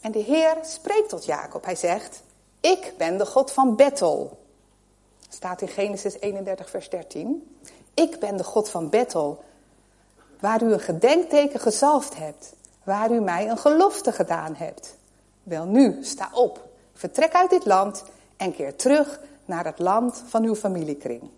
En 0.00 0.12
de 0.12 0.18
Heer 0.18 0.56
spreekt 0.62 1.08
tot 1.08 1.24
Jacob. 1.24 1.64
Hij 1.64 1.76
zegt: 1.76 2.22
Ik 2.60 2.94
ben 2.98 3.18
de 3.18 3.26
God 3.26 3.52
van 3.52 3.76
Bethel. 3.76 4.38
Staat 5.28 5.60
in 5.60 5.68
Genesis 5.68 6.20
31, 6.20 6.70
vers 6.70 6.88
13. 6.88 7.58
Ik 7.94 8.18
ben 8.18 8.36
de 8.36 8.44
God 8.44 8.68
van 8.68 8.88
Bethel, 8.88 9.44
waar 10.40 10.62
u 10.62 10.72
een 10.72 10.80
gedenkteken 10.80 11.60
gezalfd 11.60 12.16
hebt, 12.16 12.54
waar 12.84 13.10
u 13.10 13.20
mij 13.20 13.48
een 13.48 13.58
gelofte 13.58 14.12
gedaan 14.12 14.54
hebt. 14.54 14.98
Wel 15.42 15.64
nu, 15.64 16.04
sta 16.04 16.30
op, 16.32 16.68
vertrek 16.94 17.32
uit 17.32 17.50
dit 17.50 17.66
land 17.66 18.04
en 18.36 18.54
keer 18.54 18.76
terug 18.76 19.20
naar 19.44 19.64
het 19.64 19.78
land 19.78 20.22
van 20.26 20.44
uw 20.44 20.54
familiekring. 20.54 21.30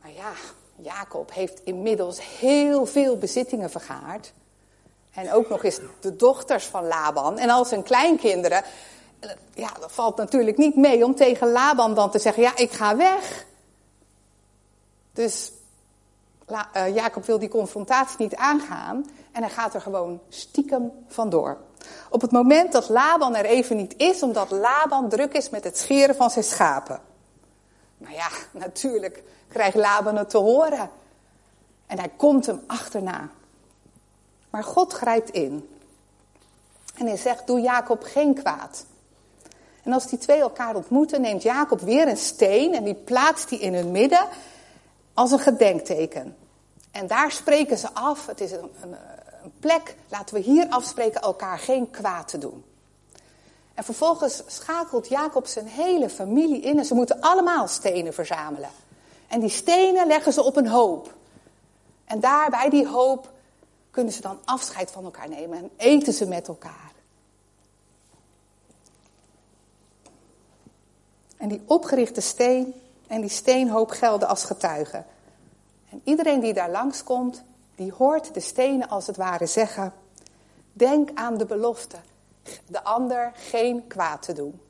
Maar 0.00 0.12
ja, 0.12 0.32
Jacob 0.76 1.32
heeft 1.32 1.60
inmiddels 1.64 2.38
heel 2.38 2.86
veel 2.86 3.18
bezittingen 3.18 3.70
vergaard. 3.70 4.32
En 5.10 5.32
ook 5.32 5.48
nog 5.48 5.64
eens 5.64 5.80
de 6.00 6.16
dochters 6.16 6.64
van 6.64 6.86
Laban 6.86 7.38
en 7.38 7.50
al 7.50 7.64
zijn 7.64 7.82
kleinkinderen. 7.82 8.64
Ja, 9.54 9.70
dat 9.80 9.92
valt 9.92 10.16
natuurlijk 10.16 10.56
niet 10.56 10.76
mee 10.76 11.04
om 11.04 11.14
tegen 11.14 11.50
Laban 11.50 11.94
dan 11.94 12.10
te 12.10 12.18
zeggen: 12.18 12.42
Ja, 12.42 12.56
ik 12.56 12.70
ga 12.70 12.96
weg. 12.96 13.46
Dus 15.12 15.52
Jacob 16.94 17.24
wil 17.24 17.38
die 17.38 17.48
confrontatie 17.48 18.16
niet 18.18 18.36
aangaan 18.36 19.10
en 19.32 19.42
hij 19.42 19.50
gaat 19.50 19.74
er 19.74 19.80
gewoon 19.80 20.20
stiekem 20.28 20.92
vandoor. 21.08 21.58
Op 22.10 22.20
het 22.20 22.30
moment 22.30 22.72
dat 22.72 22.88
Laban 22.88 23.34
er 23.34 23.44
even 23.44 23.76
niet 23.76 23.94
is, 23.96 24.22
omdat 24.22 24.50
Laban 24.50 25.08
druk 25.08 25.32
is 25.32 25.50
met 25.50 25.64
het 25.64 25.78
scheren 25.78 26.14
van 26.14 26.30
zijn 26.30 26.44
schapen. 26.44 27.00
Maar 27.98 28.12
ja, 28.12 28.28
natuurlijk 28.52 29.22
krijgt 29.48 29.76
Laban 29.76 30.16
het 30.16 30.30
te 30.30 30.38
horen. 30.38 30.90
En 31.86 31.98
hij 31.98 32.10
komt 32.16 32.46
hem 32.46 32.62
achterna. 32.66 33.28
Maar 34.50 34.64
God 34.64 34.92
grijpt 34.92 35.30
in. 35.30 35.68
En 36.94 37.06
hij 37.06 37.16
zegt, 37.16 37.46
doe 37.46 37.60
Jacob 37.60 38.02
geen 38.02 38.34
kwaad. 38.34 38.86
En 39.82 39.92
als 39.92 40.06
die 40.06 40.18
twee 40.18 40.40
elkaar 40.40 40.74
ontmoeten, 40.74 41.20
neemt 41.20 41.42
Jacob 41.42 41.80
weer 41.80 42.08
een 42.08 42.16
steen 42.16 42.74
en 42.74 42.84
die 42.84 42.94
plaatst 42.94 43.50
hij 43.50 43.58
in 43.58 43.74
hun 43.74 43.90
midden 43.90 44.28
als 45.14 45.32
een 45.32 45.38
gedenkteken. 45.38 46.36
En 46.90 47.06
daar 47.06 47.32
spreken 47.32 47.78
ze 47.78 47.94
af, 47.94 48.26
het 48.26 48.40
is 48.40 48.52
een, 48.52 48.70
een, 48.82 48.96
een 49.42 49.52
plek, 49.60 49.96
laten 50.08 50.34
we 50.34 50.40
hier 50.40 50.68
afspreken 50.68 51.20
elkaar 51.20 51.58
geen 51.58 51.90
kwaad 51.90 52.28
te 52.28 52.38
doen. 52.38 52.64
En 53.74 53.84
vervolgens 53.84 54.42
schakelt 54.46 55.08
Jacob 55.08 55.46
zijn 55.46 55.66
hele 55.66 56.10
familie 56.10 56.60
in 56.60 56.78
en 56.78 56.84
ze 56.84 56.94
moeten 56.94 57.20
allemaal 57.20 57.68
stenen 57.68 58.14
verzamelen. 58.14 58.70
En 59.28 59.40
die 59.40 59.48
stenen 59.48 60.06
leggen 60.06 60.32
ze 60.32 60.42
op 60.42 60.56
een 60.56 60.68
hoop. 60.68 61.14
En 62.04 62.20
daar 62.20 62.50
bij 62.50 62.70
die 62.70 62.86
hoop 62.86 63.32
kunnen 63.90 64.12
ze 64.12 64.20
dan 64.20 64.38
afscheid 64.44 64.90
van 64.90 65.04
elkaar 65.04 65.28
nemen 65.28 65.58
en 65.58 65.70
eten 65.76 66.12
ze 66.12 66.26
met 66.26 66.48
elkaar. 66.48 66.92
En 71.36 71.48
die 71.48 71.62
opgerichte 71.66 72.20
steen 72.20 72.74
en 73.06 73.20
die 73.20 73.30
steenhoop 73.30 73.90
gelden 73.90 74.28
als 74.28 74.44
getuigen. 74.44 75.06
En 75.90 76.00
iedereen 76.04 76.40
die 76.40 76.52
daar 76.52 76.70
langskomt, 76.70 77.42
die 77.74 77.92
hoort 77.92 78.34
de 78.34 78.40
stenen 78.40 78.88
als 78.88 79.06
het 79.06 79.16
ware 79.16 79.46
zeggen: 79.46 79.92
Denk 80.72 81.10
aan 81.14 81.36
de 81.36 81.46
belofte, 81.46 81.96
de 82.66 82.84
ander 82.84 83.32
geen 83.34 83.86
kwaad 83.86 84.22
te 84.22 84.32
doen. 84.32 84.60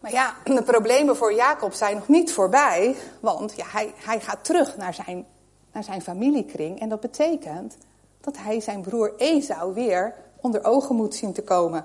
Maar 0.00 0.12
ja, 0.12 0.34
de 0.44 0.62
problemen 0.62 1.16
voor 1.16 1.34
Jacob 1.34 1.72
zijn 1.72 1.94
nog 1.94 2.08
niet 2.08 2.32
voorbij, 2.32 2.96
want 3.20 3.56
ja, 3.56 3.64
hij, 3.68 3.92
hij 3.96 4.20
gaat 4.20 4.44
terug 4.44 4.76
naar 4.76 4.94
zijn, 4.94 5.26
naar 5.72 5.84
zijn 5.84 6.02
familiekring. 6.02 6.80
En 6.80 6.88
dat 6.88 7.00
betekent 7.00 7.76
dat 8.20 8.36
hij 8.36 8.60
zijn 8.60 8.80
broer 8.80 9.14
Esau 9.16 9.74
weer 9.74 10.14
onder 10.40 10.64
ogen 10.64 10.96
moet 10.96 11.14
zien 11.14 11.32
te 11.32 11.42
komen. 11.42 11.84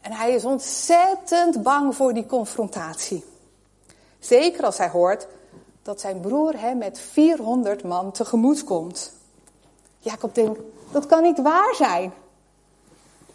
En 0.00 0.12
hij 0.12 0.32
is 0.32 0.44
ontzettend 0.44 1.62
bang 1.62 1.96
voor 1.96 2.14
die 2.14 2.26
confrontatie. 2.26 3.24
Zeker 4.18 4.64
als 4.64 4.78
hij 4.78 4.88
hoort 4.88 5.26
dat 5.82 6.00
zijn 6.00 6.20
broer 6.20 6.60
hem 6.60 6.78
met 6.78 6.98
400 6.98 7.84
man 7.84 8.12
tegemoet 8.12 8.64
komt. 8.64 9.12
Jacob 9.98 10.34
denkt, 10.34 10.60
dat 10.92 11.06
kan 11.06 11.22
niet 11.22 11.42
waar 11.42 11.74
zijn. 11.74 12.12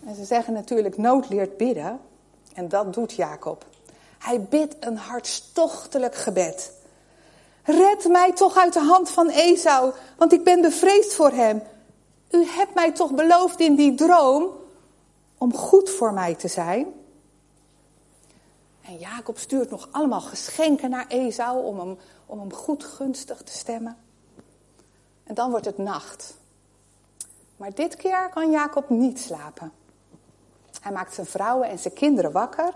En 0.06 0.16
ze 0.16 0.26
zeggen 0.26 0.54
natuurlijk, 0.54 0.98
nood 0.98 1.30
leert 1.30 1.58
bidden. 1.58 2.00
En 2.54 2.70
dat 2.70 2.94
doet 2.94 3.14
Jacob. 3.14 3.66
Hij 4.18 4.42
bidt 4.42 4.76
een 4.80 4.98
hartstochtelijk 4.98 6.16
gebed. 6.16 6.72
Red 7.64 8.08
mij 8.08 8.34
toch 8.34 8.58
uit 8.58 8.74
de 8.74 8.80
hand 8.80 9.10
van 9.10 9.30
Esau, 9.30 9.94
want 10.18 10.34
ik 10.34 10.44
ben 10.44 10.62
bevreesd 10.62 11.14
voor 11.14 11.32
hem. 11.32 11.62
U 12.32 12.46
hebt 12.46 12.74
mij 12.74 12.92
toch 12.92 13.12
beloofd 13.12 13.60
in 13.60 13.76
die 13.76 13.96
droom 13.96 14.50
om 15.38 15.56
goed 15.56 15.90
voor 15.90 16.14
mij 16.14 16.36
te 16.36 16.48
zijn? 16.48 16.94
En 18.82 18.98
Jacob 18.98 19.38
stuurt 19.38 19.70
nog 19.70 19.88
allemaal 19.92 20.22
geschenken 20.22 20.90
naar 20.90 21.08
Esau 21.08 21.66
om 21.66 21.80
hem, 21.80 21.98
om 22.28 22.40
hem 22.40 22.54
goed 22.54 22.84
gunstig 22.84 23.42
te 23.42 23.52
stemmen. 23.52 23.98
En 25.24 25.36
dan 25.36 25.50
wordt 25.50 25.66
het 25.66 25.78
nacht. 25.78 26.38
Maar 27.58 27.74
dit 27.74 27.96
keer 27.96 28.30
kan 28.30 28.52
Jacob 28.52 28.90
niet 28.90 29.20
slapen. 29.20 29.72
Hij 30.82 30.92
maakt 30.92 31.14
zijn 31.14 31.28
vrouwen 31.28 31.70
en 31.70 31.80
zijn 31.80 31.94
kinderen 31.94 32.32
wakker 32.32 32.74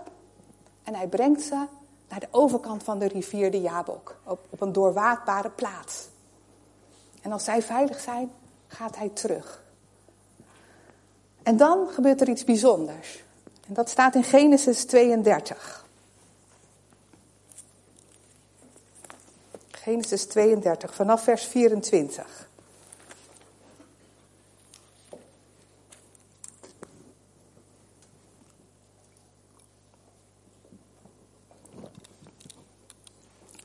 en 0.82 0.94
hij 0.94 1.06
brengt 1.06 1.42
ze 1.42 1.66
naar 2.08 2.20
de 2.20 2.28
overkant 2.30 2.82
van 2.82 2.98
de 2.98 3.08
rivier 3.08 3.50
de 3.50 3.60
Jabok, 3.60 4.16
op, 4.24 4.40
op 4.50 4.60
een 4.60 4.72
doorwaadbare 4.72 5.50
plaats. 5.50 6.08
En 7.22 7.32
als 7.32 7.44
zij 7.44 7.62
veilig 7.62 8.00
zijn, 8.00 8.32
gaat 8.66 8.96
hij 8.96 9.08
terug. 9.08 9.62
En 11.42 11.56
dan 11.56 11.88
gebeurt 11.88 12.20
er 12.20 12.28
iets 12.28 12.44
bijzonders. 12.44 13.24
En 13.68 13.74
dat 13.74 13.88
staat 13.88 14.14
in 14.14 14.24
Genesis 14.24 14.84
32. 14.84 15.86
Genesis 19.82 20.26
32, 20.26 20.94
vanaf 20.94 21.22
vers 21.22 21.44
24. 21.44 22.48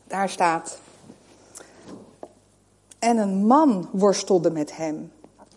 Daar 0.08 0.30
staat. 0.30 0.80
En 3.00 3.18
een 3.18 3.46
man 3.46 3.90
worstelde 3.92 4.52
met 4.52 4.78
hem. 4.78 5.12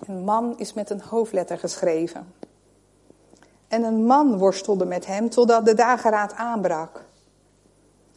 Een 0.07 0.25
man 0.25 0.59
is 0.59 0.73
met 0.73 0.90
een 0.90 1.00
hoofdletter 1.00 1.59
geschreven. 1.59 2.35
En 3.69 3.83
een 3.83 4.07
man 4.07 4.38
worstelde 4.38 4.85
met 4.85 5.07
hem 5.07 5.31
totdat 5.31 5.64
de 5.64 5.75
dageraad 5.75 6.35
aanbrak. 6.35 7.05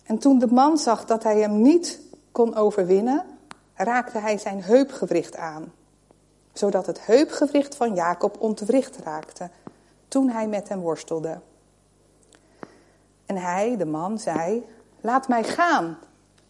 En 0.04 0.18
toen 0.18 0.40
de 0.40 0.48
man 0.48 0.78
zag 0.78 1.06
dat 1.06 1.24
hij 1.24 1.40
hem 1.40 1.62
niet 1.62 2.02
kon 2.34 2.56
overwinnen, 2.56 3.26
raakte 3.74 4.18
hij 4.18 4.38
zijn 4.38 4.64
heupgewricht 4.64 5.36
aan, 5.36 5.72
zodat 6.54 6.86
het 6.86 7.06
heupgewricht 7.06 7.76
van 7.76 7.94
Jacob 7.94 8.42
ontwricht 8.42 8.98
raakte 8.98 9.50
toen 10.08 10.30
hij 10.30 10.48
met 10.48 10.70
hem 10.70 10.80
worstelde. 10.80 11.40
En 13.26 13.38
hij, 13.38 13.78
de 13.78 13.86
man, 13.86 14.20
zei: 14.20 14.66
Laat 15.02 15.28
mij 15.28 15.44
gaan, 15.44 15.98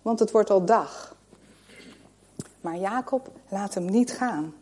want 0.01 0.19
het 0.19 0.31
wordt 0.31 0.49
al 0.49 0.65
dag. 0.65 1.15
Maar 2.61 2.77
Jacob 2.77 3.29
laat 3.49 3.73
hem 3.73 3.85
niet 3.85 4.11
gaan. 4.11 4.53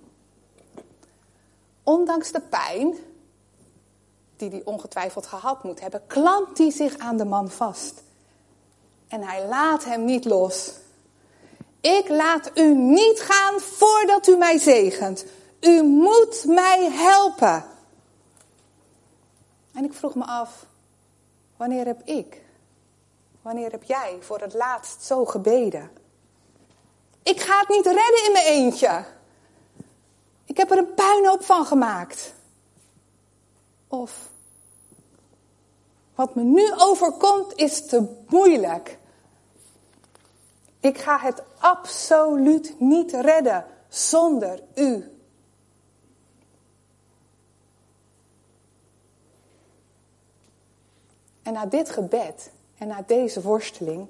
Ondanks 1.83 2.31
de 2.31 2.41
pijn 2.41 2.95
die 4.35 4.49
hij 4.49 4.61
ongetwijfeld 4.65 5.25
gehad 5.25 5.63
moet 5.63 5.79
hebben, 5.79 6.01
klampt 6.07 6.57
hij 6.57 6.71
zich 6.71 6.97
aan 6.97 7.17
de 7.17 7.25
man 7.25 7.49
vast. 7.49 8.03
En 9.07 9.23
hij 9.23 9.47
laat 9.47 9.83
hem 9.83 10.05
niet 10.05 10.25
los. 10.25 10.79
Ik 11.81 12.09
laat 12.09 12.51
u 12.53 12.75
niet 12.75 13.19
gaan 13.19 13.59
voordat 13.59 14.27
u 14.27 14.37
mij 14.37 14.57
zegent. 14.57 15.25
U 15.59 15.83
moet 15.83 16.43
mij 16.47 16.89
helpen. 16.91 17.65
En 19.73 19.83
ik 19.83 19.93
vroeg 19.93 20.15
me 20.15 20.25
af, 20.25 20.65
wanneer 21.57 21.85
heb 21.85 22.01
ik, 22.03 22.41
wanneer 23.41 23.71
heb 23.71 23.83
jij 23.83 24.17
voor 24.19 24.39
het 24.39 24.53
laatst 24.53 25.03
zo 25.03 25.25
gebeden? 25.25 25.91
Ik 27.23 27.41
ga 27.41 27.59
het 27.59 27.69
niet 27.69 27.85
redden 27.85 28.25
in 28.25 28.31
mijn 28.31 28.45
eentje. 28.45 29.05
Ik 30.45 30.57
heb 30.57 30.71
er 30.71 30.77
een 30.77 30.93
puinhoop 30.93 31.45
van 31.45 31.65
gemaakt. 31.65 32.33
Of 33.87 34.29
wat 36.15 36.35
me 36.35 36.43
nu 36.43 36.73
overkomt 36.77 37.55
is 37.55 37.85
te 37.85 38.05
moeilijk. 38.27 38.97
Ik 40.81 40.97
ga 40.97 41.19
het 41.19 41.43
absoluut 41.57 42.79
niet 42.79 43.11
redden 43.11 43.65
zonder 43.87 44.63
u. 44.75 45.15
En 51.41 51.53
na 51.53 51.65
dit 51.65 51.89
gebed 51.89 52.51
en 52.77 52.87
na 52.87 53.03
deze 53.07 53.41
worsteling 53.41 54.07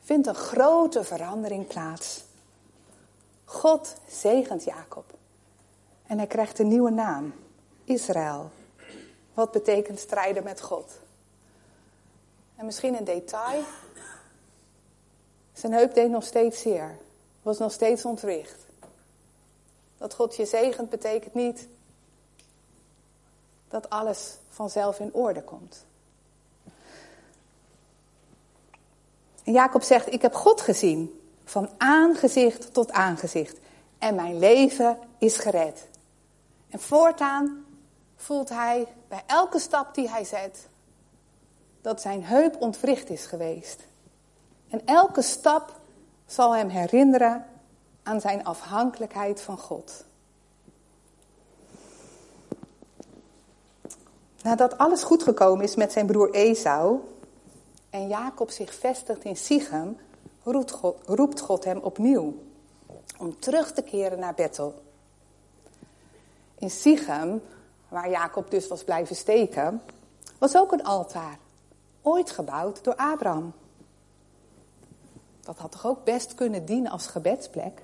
vindt 0.00 0.26
een 0.26 0.34
grote 0.34 1.04
verandering 1.04 1.66
plaats. 1.66 2.24
God 3.44 3.94
zegent 4.08 4.64
Jacob. 4.64 5.04
En 6.06 6.18
hij 6.18 6.26
krijgt 6.26 6.58
een 6.58 6.68
nieuwe 6.68 6.90
naam, 6.90 7.34
Israël. 7.84 8.50
Wat 9.34 9.50
betekent 9.50 9.98
strijden 9.98 10.44
met 10.44 10.60
God? 10.60 10.92
En 12.56 12.64
misschien 12.64 12.96
een 12.96 13.04
detail. 13.04 13.62
Zijn 15.64 15.76
heup 15.76 15.94
deed 15.94 16.10
nog 16.10 16.24
steeds 16.24 16.60
zeer. 16.60 16.96
Was 17.42 17.58
nog 17.58 17.72
steeds 17.72 18.04
ontwricht. 18.04 18.66
Dat 19.98 20.14
God 20.14 20.36
je 20.36 20.46
zegent 20.46 20.90
betekent 20.90 21.34
niet 21.34 21.68
dat 23.68 23.90
alles 23.90 24.36
vanzelf 24.48 25.00
in 25.00 25.14
orde 25.14 25.42
komt. 25.42 25.84
En 29.44 29.52
Jacob 29.52 29.82
zegt, 29.82 30.12
ik 30.12 30.22
heb 30.22 30.34
God 30.34 30.60
gezien, 30.60 31.20
van 31.44 31.70
aangezicht 31.76 32.74
tot 32.74 32.92
aangezicht. 32.92 33.58
En 33.98 34.14
mijn 34.14 34.38
leven 34.38 34.98
is 35.18 35.36
gered. 35.36 35.86
En 36.70 36.80
voortaan 36.80 37.64
voelt 38.16 38.48
hij 38.48 38.86
bij 39.08 39.22
elke 39.26 39.58
stap 39.58 39.94
die 39.94 40.08
hij 40.08 40.24
zet, 40.24 40.68
dat 41.80 42.00
zijn 42.00 42.24
heup 42.24 42.60
ontwricht 42.60 43.10
is 43.10 43.26
geweest. 43.26 43.80
En 44.74 44.82
elke 44.84 45.22
stap 45.22 45.80
zal 46.26 46.54
hem 46.54 46.68
herinneren 46.68 47.46
aan 48.02 48.20
zijn 48.20 48.44
afhankelijkheid 48.44 49.40
van 49.40 49.58
God. 49.58 50.04
Nadat 54.42 54.78
alles 54.78 55.02
goed 55.02 55.22
gekomen 55.22 55.64
is 55.64 55.74
met 55.74 55.92
zijn 55.92 56.06
broer 56.06 56.30
Esau 56.30 56.98
en 57.90 58.08
Jacob 58.08 58.50
zich 58.50 58.74
vestigt 58.74 59.24
in 59.24 59.36
Sichem, 59.36 59.96
roept 60.42 60.70
God, 60.70 60.96
roept 61.06 61.40
God 61.40 61.64
hem 61.64 61.78
opnieuw 61.78 62.34
om 63.18 63.38
terug 63.38 63.72
te 63.72 63.82
keren 63.82 64.18
naar 64.18 64.34
Bethel. 64.34 64.82
In 66.58 66.70
Sichem, 66.70 67.42
waar 67.88 68.10
Jacob 68.10 68.50
dus 68.50 68.68
was 68.68 68.84
blijven 68.84 69.16
steken, 69.16 69.82
was 70.38 70.56
ook 70.56 70.72
een 70.72 70.84
altaar, 70.84 71.38
ooit 72.02 72.30
gebouwd 72.30 72.84
door 72.84 72.96
Abraham. 72.96 73.52
Dat 75.44 75.58
had 75.58 75.72
toch 75.72 75.86
ook 75.86 76.04
best 76.04 76.34
kunnen 76.34 76.64
dienen 76.64 76.90
als 76.90 77.06
gebedsplek? 77.06 77.82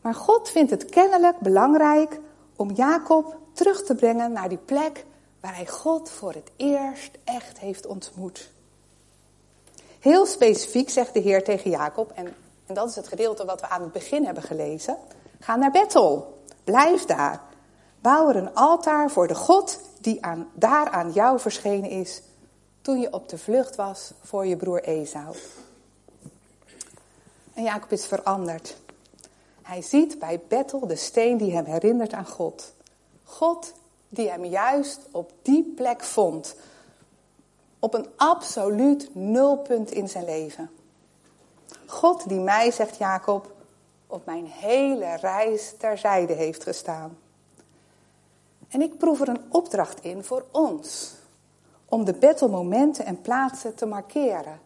Maar 0.00 0.14
God 0.14 0.48
vindt 0.48 0.70
het 0.70 0.84
kennelijk 0.84 1.38
belangrijk 1.38 2.20
om 2.56 2.70
Jacob 2.70 3.36
terug 3.52 3.84
te 3.84 3.94
brengen 3.94 4.32
naar 4.32 4.48
die 4.48 4.58
plek 4.58 5.04
waar 5.40 5.54
hij 5.54 5.66
God 5.66 6.10
voor 6.10 6.32
het 6.32 6.50
eerst 6.56 7.18
echt 7.24 7.58
heeft 7.58 7.86
ontmoet. 7.86 8.50
Heel 9.98 10.26
specifiek 10.26 10.90
zegt 10.90 11.14
de 11.14 11.20
Heer 11.20 11.44
tegen 11.44 11.70
Jacob, 11.70 12.12
en, 12.14 12.26
en 12.66 12.74
dat 12.74 12.88
is 12.88 12.96
het 12.96 13.08
gedeelte 13.08 13.44
wat 13.44 13.60
we 13.60 13.68
aan 13.68 13.82
het 13.82 13.92
begin 13.92 14.24
hebben 14.24 14.42
gelezen: 14.42 14.96
ga 15.40 15.56
naar 15.56 15.70
Bethel, 15.70 16.42
blijf 16.64 17.04
daar. 17.04 17.42
Bouw 18.00 18.28
er 18.28 18.36
een 18.36 18.54
altaar 18.54 19.10
voor 19.10 19.26
de 19.26 19.34
God 19.34 19.80
die 20.00 20.24
aan, 20.24 20.50
daar 20.54 20.88
aan 20.90 21.12
jou 21.12 21.40
verschenen 21.40 21.90
is 21.90 22.22
toen 22.80 23.00
je 23.00 23.12
op 23.12 23.28
de 23.28 23.38
vlucht 23.38 23.76
was 23.76 24.12
voor 24.22 24.46
je 24.46 24.56
broer 24.56 24.82
Esau. 24.82 25.34
En 27.60 27.66
Jacob 27.66 27.92
is 27.92 28.06
veranderd. 28.06 28.76
Hij 29.62 29.82
ziet 29.82 30.18
bij 30.18 30.40
Bethel 30.48 30.86
de 30.86 30.96
steen 30.96 31.36
die 31.36 31.52
hem 31.52 31.64
herinnert 31.64 32.12
aan 32.12 32.26
God. 32.26 32.74
God 33.24 33.72
die 34.08 34.30
hem 34.30 34.44
juist 34.44 35.00
op 35.10 35.32
die 35.42 35.72
plek 35.76 36.02
vond. 36.04 36.54
Op 37.78 37.94
een 37.94 38.06
absoluut 38.16 39.14
nulpunt 39.14 39.90
in 39.90 40.08
zijn 40.08 40.24
leven. 40.24 40.70
God 41.86 42.28
die 42.28 42.40
mij, 42.40 42.70
zegt 42.70 42.96
Jacob, 42.96 43.52
op 44.06 44.26
mijn 44.26 44.46
hele 44.46 45.16
reis 45.16 45.74
terzijde 45.78 46.32
heeft 46.32 46.62
gestaan. 46.62 47.18
En 48.68 48.80
ik 48.80 48.98
proef 48.98 49.20
er 49.20 49.28
een 49.28 49.44
opdracht 49.48 50.04
in 50.04 50.24
voor 50.24 50.44
ons. 50.50 51.14
Om 51.84 52.04
de 52.04 52.14
Bethelmomenten 52.14 53.04
en 53.04 53.20
plaatsen 53.20 53.74
te 53.74 53.86
markeren. 53.86 54.60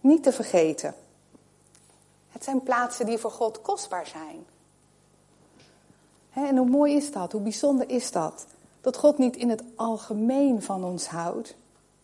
Niet 0.00 0.22
te 0.22 0.32
vergeten. 0.32 0.94
Het 2.34 2.44
zijn 2.44 2.62
plaatsen 2.62 3.06
die 3.06 3.18
voor 3.18 3.30
God 3.30 3.62
kostbaar 3.62 4.06
zijn. 4.06 4.46
en 6.32 6.56
hoe 6.56 6.68
mooi 6.68 6.94
is 6.94 7.12
dat? 7.12 7.32
Hoe 7.32 7.40
bijzonder 7.40 7.90
is 7.90 8.10
dat? 8.10 8.46
Dat 8.80 8.96
God 8.96 9.18
niet 9.18 9.36
in 9.36 9.50
het 9.50 9.62
algemeen 9.74 10.62
van 10.62 10.84
ons 10.84 11.06
houdt, 11.06 11.54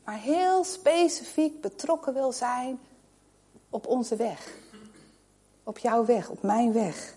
maar 0.04 0.18
heel 0.18 0.64
specifiek 0.64 1.60
betrokken 1.60 2.14
wil 2.14 2.32
zijn 2.32 2.78
op 3.70 3.86
onze 3.86 4.16
weg. 4.16 4.54
Op 5.64 5.78
jouw 5.78 6.04
weg, 6.04 6.28
op 6.28 6.42
mijn 6.42 6.72
weg. 6.72 7.14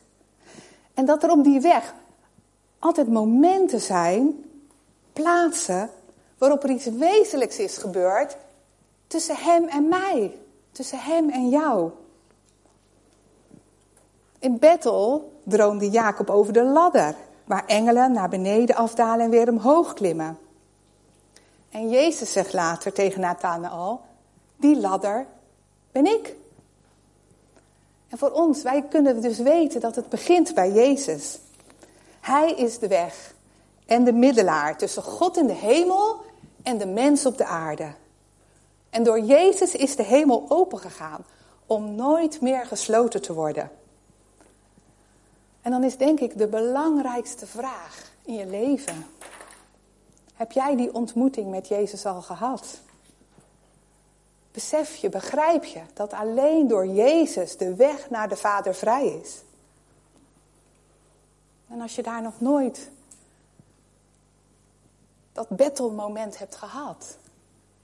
En 0.93 1.05
dat 1.05 1.23
er 1.23 1.29
op 1.29 1.43
die 1.43 1.61
weg 1.61 1.93
altijd 2.79 3.07
momenten 3.07 3.81
zijn, 3.81 4.45
plaatsen, 5.13 5.89
waarop 6.37 6.63
er 6.63 6.69
iets 6.69 6.85
wezenlijks 6.85 7.59
is 7.59 7.77
gebeurd 7.77 8.37
tussen 9.07 9.35
hem 9.35 9.67
en 9.67 9.87
mij, 9.87 10.37
tussen 10.71 10.99
hem 10.99 11.29
en 11.29 11.49
jou. 11.49 11.91
In 14.43 14.59
Bethel 14.59 15.31
droomde 15.43 15.89
Jacob 15.89 16.29
over 16.29 16.53
de 16.53 16.63
ladder 16.63 17.15
waar 17.45 17.65
engelen 17.65 18.11
naar 18.11 18.29
beneden 18.29 18.75
afdalen 18.75 19.25
en 19.25 19.29
weer 19.29 19.49
omhoog 19.49 19.93
klimmen. 19.93 20.37
En 21.69 21.89
Jezus 21.89 22.31
zegt 22.31 22.53
later 22.53 22.93
tegen 22.93 23.21
Nathanael, 23.21 24.01
die 24.55 24.79
ladder 24.79 25.25
ben 25.91 26.05
ik. 26.05 26.35
En 28.09 28.17
voor 28.17 28.31
ons, 28.31 28.61
wij 28.61 28.83
kunnen 28.89 29.21
dus 29.21 29.37
weten 29.37 29.81
dat 29.81 29.95
het 29.95 30.09
begint 30.09 30.53
bij 30.53 30.71
Jezus. 30.71 31.39
Hij 32.21 32.51
is 32.51 32.79
de 32.79 32.87
weg 32.87 33.33
en 33.85 34.03
de 34.03 34.13
middelaar 34.13 34.77
tussen 34.77 35.03
God 35.03 35.37
in 35.37 35.47
de 35.47 35.53
hemel 35.53 36.21
en 36.63 36.77
de 36.77 36.87
mens 36.87 37.25
op 37.25 37.37
de 37.37 37.45
aarde. 37.45 37.93
En 38.89 39.03
door 39.03 39.19
Jezus 39.19 39.75
is 39.75 39.95
de 39.95 40.03
hemel 40.03 40.45
opengegaan 40.47 41.25
om 41.65 41.95
nooit 41.95 42.41
meer 42.41 42.65
gesloten 42.65 43.21
te 43.21 43.33
worden. 43.33 43.81
En 45.63 45.71
dan 45.71 45.83
is 45.83 45.97
denk 45.97 46.19
ik 46.19 46.37
de 46.37 46.47
belangrijkste 46.47 47.47
vraag 47.47 48.11
in 48.25 48.33
je 48.33 48.45
leven. 48.45 49.05
Heb 50.33 50.51
jij 50.51 50.75
die 50.75 50.93
ontmoeting 50.93 51.49
met 51.49 51.67
Jezus 51.67 52.05
al 52.05 52.21
gehad? 52.21 52.81
Besef 54.51 54.95
je, 54.95 55.09
begrijp 55.09 55.63
je 55.63 55.81
dat 55.93 56.13
alleen 56.13 56.67
door 56.67 56.87
Jezus 56.87 57.57
de 57.57 57.75
weg 57.75 58.09
naar 58.09 58.29
de 58.29 58.35
Vader 58.35 58.75
vrij 58.75 59.07
is? 59.07 59.41
En 61.69 61.81
als 61.81 61.95
je 61.95 62.03
daar 62.03 62.21
nog 62.21 62.39
nooit 62.41 62.91
dat 65.31 65.49
battlemoment 65.49 66.37
hebt 66.37 66.55
gehad, 66.55 67.17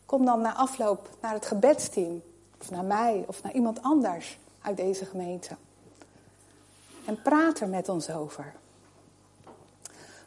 kom 0.06 0.26
dan 0.26 0.42
na 0.42 0.56
afloop 0.56 1.10
naar 1.22 1.34
het 1.34 1.46
gebedsteam, 1.46 2.22
of 2.62 2.72
naar 2.72 2.84
mij, 2.84 3.24
of 3.28 3.44
naar 3.44 3.54
iemand 3.54 3.82
anders 3.82 4.40
uit 4.62 4.78
deze 4.78 5.06
gemeente. 5.06 5.56
En 7.10 7.22
praat 7.22 7.60
er 7.60 7.68
met 7.68 7.90
ons 7.90 8.12
over. 8.12 8.54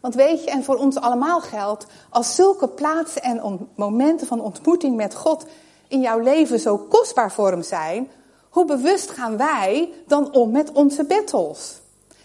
Want 0.01 0.15
weet 0.15 0.45
je, 0.45 0.51
en 0.51 0.65
voor 0.65 0.77
ons 0.77 0.97
allemaal 0.97 1.41
geldt, 1.41 1.87
als 2.11 2.35
zulke 2.35 2.69
plaatsen 2.69 3.23
en 3.23 3.69
momenten 3.75 4.27
van 4.27 4.41
ontmoeting 4.41 4.97
met 4.97 5.15
God 5.15 5.47
in 5.89 6.01
jouw 6.01 6.19
leven 6.19 6.61
zo 6.61 6.79
kostbaar 6.79 7.33
voor 7.33 7.51
hem 7.51 7.63
zijn, 7.63 8.11
hoe 8.49 8.65
bewust 8.65 9.11
gaan 9.11 9.37
wij 9.37 9.93
dan 10.07 10.33
om 10.33 10.51
met 10.51 10.73
onze 10.73 11.05
battles? 11.05 11.81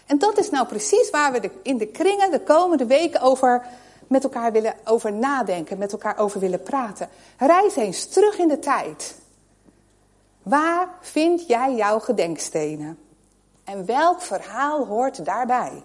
En 0.06 0.18
dat 0.18 0.38
is 0.38 0.50
nou 0.50 0.66
precies 0.66 1.10
waar 1.10 1.32
we 1.32 1.50
in 1.62 1.76
de 1.76 1.86
kringen 1.86 2.30
de 2.30 2.40
komende 2.40 2.86
weken 2.86 3.20
over 3.20 3.66
met 4.06 4.24
elkaar 4.24 4.52
willen 4.52 4.74
over 4.84 5.12
nadenken, 5.12 5.78
met 5.78 5.92
elkaar 5.92 6.18
over 6.18 6.40
willen 6.40 6.62
praten. 6.62 7.08
Reis 7.36 7.76
eens 7.76 8.06
terug 8.06 8.38
in 8.38 8.48
de 8.48 8.58
tijd. 8.58 9.16
Waar 10.42 10.88
vind 11.00 11.46
jij 11.46 11.74
jouw 11.74 11.98
gedenkstenen? 11.98 12.98
En 13.68 13.84
welk 13.86 14.20
verhaal 14.20 14.86
hoort 14.86 15.24
daarbij? 15.24 15.82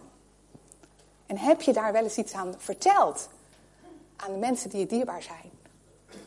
En 1.25 1.37
heb 1.37 1.61
je 1.61 1.73
daar 1.73 1.91
wel 1.91 2.03
eens 2.03 2.17
iets 2.17 2.33
aan 2.33 2.53
verteld? 2.57 3.29
Aan 4.15 4.31
de 4.31 4.37
mensen 4.37 4.69
die 4.69 4.79
je 4.79 4.85
dierbaar 4.85 5.21
zijn? 5.21 5.51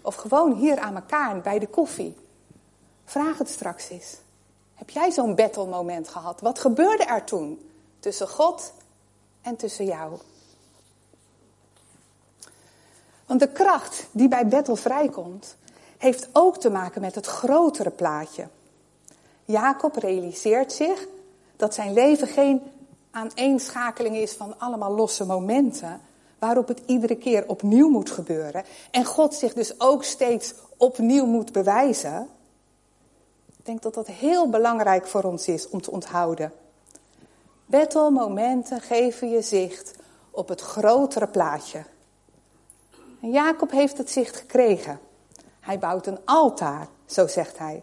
Of 0.03 0.15
gewoon 0.15 0.53
hier 0.53 0.79
aan 0.79 0.95
elkaar 0.95 1.41
bij 1.41 1.59
de 1.59 1.67
koffie? 1.67 2.17
Vraag 3.05 3.39
het 3.39 3.49
straks 3.49 3.89
eens. 3.89 4.17
Heb 4.75 4.91
jij 4.91 5.11
zo'n 5.11 5.35
battle 5.35 5.67
moment 5.67 6.09
gehad? 6.09 6.41
Wat 6.41 6.59
gebeurde 6.59 7.05
er 7.05 7.25
toen 7.25 7.71
tussen 8.01 8.29
God 8.29 8.73
en 9.43 9.57
tussen 9.57 9.85
jou? 9.85 10.19
Want 13.27 13.41
de 13.41 13.53
kracht 13.53 14.07
die 14.11 14.29
bij 14.29 14.47
Bethel 14.49 14.77
vrijkomt, 14.77 15.57
heeft 15.99 16.29
ook 16.33 16.59
te 16.59 16.71
maken 16.71 17.01
met 17.01 17.15
het 17.15 17.27
grotere 17.27 17.91
plaatje. 17.91 18.49
Jacob 19.45 19.97
realiseert 19.97 20.73
zich 20.73 21.07
dat 21.57 21.75
zijn 21.75 21.93
leven 21.93 22.29
geen 22.29 22.63
aaneenschakeling 23.11 24.17
is 24.17 24.33
van 24.33 24.59
allemaal 24.59 24.95
losse 24.95 25.25
momenten, 25.25 26.01
waarop 26.39 26.69
het 26.69 26.83
iedere 26.87 27.17
keer 27.17 27.49
opnieuw 27.49 27.89
moet 27.89 28.11
gebeuren 28.11 28.65
en 28.91 29.05
God 29.05 29.35
zich 29.35 29.53
dus 29.53 29.81
ook 29.81 30.05
steeds 30.05 30.55
opnieuw 30.77 31.27
moet 31.27 31.53
bewijzen. 31.53 32.29
Ik 33.59 33.65
denk 33.65 33.83
dat 33.83 33.95
dat 33.95 34.07
heel 34.07 34.51
belangrijk 34.51 35.07
voor 35.07 35.23
ons 35.23 35.49
is 35.49 35.69
om 35.69 35.81
te 35.81 35.91
onthouden. 35.91 36.53
Bettelmomenten 37.67 38.81
geven 38.81 39.31
je 39.31 39.43
zicht 39.43 39.95
op 40.31 40.49
het 40.49 40.61
grotere 40.61 41.27
plaatje. 41.27 41.85
Jacob 43.21 43.71
heeft 43.71 43.99
het 43.99 44.11
zicht 44.11 44.37
gekregen. 44.37 45.01
Hij 45.61 45.79
bouwt 45.79 46.07
een 46.07 46.19
altaar, 46.25 46.89
zo 47.07 47.27
zegt 47.27 47.59
hij, 47.59 47.83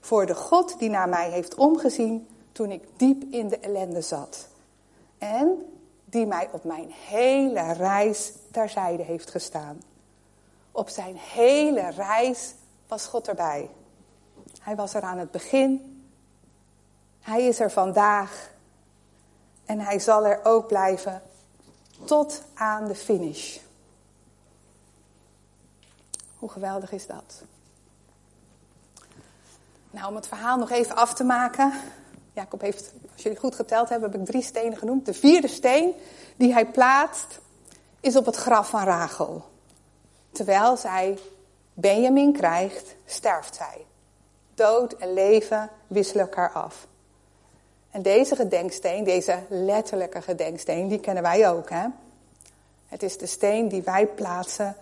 voor 0.00 0.26
de 0.26 0.34
God 0.34 0.78
die 0.78 0.90
naar 0.90 1.08
mij 1.08 1.30
heeft 1.30 1.54
omgezien 1.54 2.26
toen 2.52 2.70
ik 2.70 2.82
diep 2.96 3.22
in 3.30 3.48
de 3.48 3.58
ellende 3.58 4.00
zat. 4.00 4.48
En 5.18 5.72
die 6.04 6.26
mij 6.26 6.48
op 6.52 6.64
mijn 6.64 6.90
hele 6.90 7.72
reis 7.72 8.32
terzijde 8.50 9.02
heeft 9.02 9.30
gestaan. 9.30 9.82
Op 10.72 10.88
zijn 10.88 11.16
hele 11.16 11.90
reis 11.90 12.54
was 12.86 13.06
God 13.06 13.28
erbij. 13.28 13.70
Hij 14.60 14.76
was 14.76 14.94
er 14.94 15.02
aan 15.02 15.18
het 15.18 15.30
begin. 15.30 16.02
Hij 17.20 17.46
is 17.46 17.60
er 17.60 17.70
vandaag. 17.70 18.50
En 19.64 19.80
hij 19.80 19.98
zal 19.98 20.26
er 20.26 20.44
ook 20.44 20.66
blijven 20.66 21.22
tot 22.04 22.42
aan 22.54 22.86
de 22.86 22.94
finish. 22.94 23.58
Hoe 26.38 26.50
geweldig 26.50 26.92
is 26.92 27.06
dat? 27.06 27.42
Nou, 29.90 30.08
om 30.08 30.14
het 30.14 30.26
verhaal 30.26 30.58
nog 30.58 30.70
even 30.70 30.96
af 30.96 31.14
te 31.14 31.24
maken. 31.24 31.72
Jacob 32.32 32.60
heeft, 32.60 32.92
als 33.12 33.22
jullie 33.22 33.38
goed 33.38 33.54
geteld 33.54 33.88
hebben, 33.88 34.10
heb 34.10 34.20
ik 34.20 34.26
drie 34.26 34.42
stenen 34.42 34.78
genoemd. 34.78 35.06
De 35.06 35.14
vierde 35.14 35.48
steen 35.48 35.92
die 36.36 36.52
hij 36.52 36.66
plaatst, 36.66 37.40
is 38.00 38.16
op 38.16 38.26
het 38.26 38.36
graf 38.36 38.68
van 38.68 38.84
Rachel. 38.84 39.44
Terwijl 40.32 40.76
zij 40.76 41.18
Benjamin 41.74 42.32
krijgt, 42.32 42.94
sterft 43.04 43.54
zij. 43.54 43.84
Dood 44.54 44.92
en 44.92 45.12
leven 45.12 45.70
wisselen 45.86 46.24
elkaar 46.24 46.50
af. 46.50 46.86
En 47.90 48.02
deze 48.02 48.36
gedenksteen, 48.36 49.04
deze 49.04 49.38
letterlijke 49.48 50.22
gedenksteen, 50.22 50.88
die 50.88 51.00
kennen 51.00 51.22
wij 51.22 51.50
ook. 51.50 51.70
Hè? 51.70 51.86
Het 52.86 53.02
is 53.02 53.18
de 53.18 53.26
steen 53.26 53.68
die 53.68 53.82
wij 53.82 54.06
plaatsen 54.06 54.76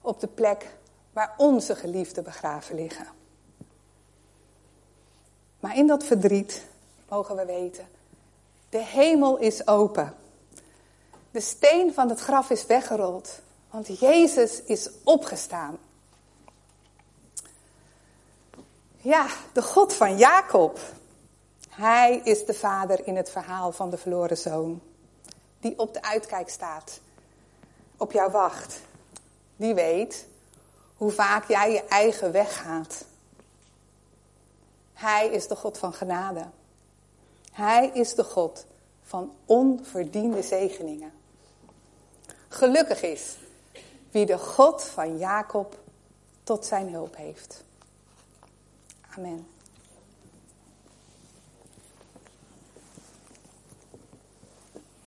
op 0.00 0.20
de 0.20 0.26
plek 0.26 0.66
waar 1.12 1.34
onze 1.36 1.76
geliefden 1.76 2.24
begraven 2.24 2.74
liggen. 2.74 3.06
Maar 5.60 5.76
in 5.76 5.86
dat 5.86 6.04
verdriet 6.04 6.62
mogen 7.14 7.36
we 7.36 7.44
weten, 7.44 7.88
de 8.68 8.82
hemel 8.82 9.38
is 9.38 9.66
open. 9.66 10.14
De 11.30 11.40
steen 11.40 11.94
van 11.94 12.08
het 12.08 12.20
graf 12.20 12.50
is 12.50 12.66
weggerold, 12.66 13.40
want 13.70 13.98
Jezus 13.98 14.62
is 14.62 14.90
opgestaan. 15.04 15.78
Ja, 18.96 19.26
de 19.52 19.62
God 19.62 19.92
van 19.92 20.16
Jacob. 20.16 20.78
Hij 21.68 22.20
is 22.24 22.44
de 22.44 22.54
vader 22.54 23.06
in 23.06 23.16
het 23.16 23.30
verhaal 23.30 23.72
van 23.72 23.90
de 23.90 23.96
verloren 23.96 24.38
zoon. 24.38 24.80
Die 25.60 25.78
op 25.78 25.94
de 25.94 26.02
uitkijk 26.02 26.48
staat, 26.48 27.00
op 27.96 28.12
jou 28.12 28.30
wacht. 28.30 28.80
Die 29.56 29.74
weet 29.74 30.26
hoe 30.96 31.10
vaak 31.10 31.48
jij 31.48 31.72
je 31.72 31.84
eigen 31.84 32.32
weg 32.32 32.62
gaat. 32.62 33.04
Hij 34.92 35.28
is 35.28 35.48
de 35.48 35.56
God 35.56 35.78
van 35.78 35.92
genade. 35.92 36.44
Hij 37.54 37.90
is 37.92 38.14
de 38.14 38.24
God 38.24 38.66
van 39.02 39.32
onverdiende 39.44 40.42
zegeningen. 40.42 41.12
Gelukkig 42.48 43.02
is 43.02 43.36
wie 44.10 44.26
de 44.26 44.38
God 44.38 44.84
van 44.84 45.18
Jacob 45.18 45.78
tot 46.42 46.66
zijn 46.66 46.88
hulp 46.88 47.16
heeft. 47.16 47.64
Amen. 49.16 49.46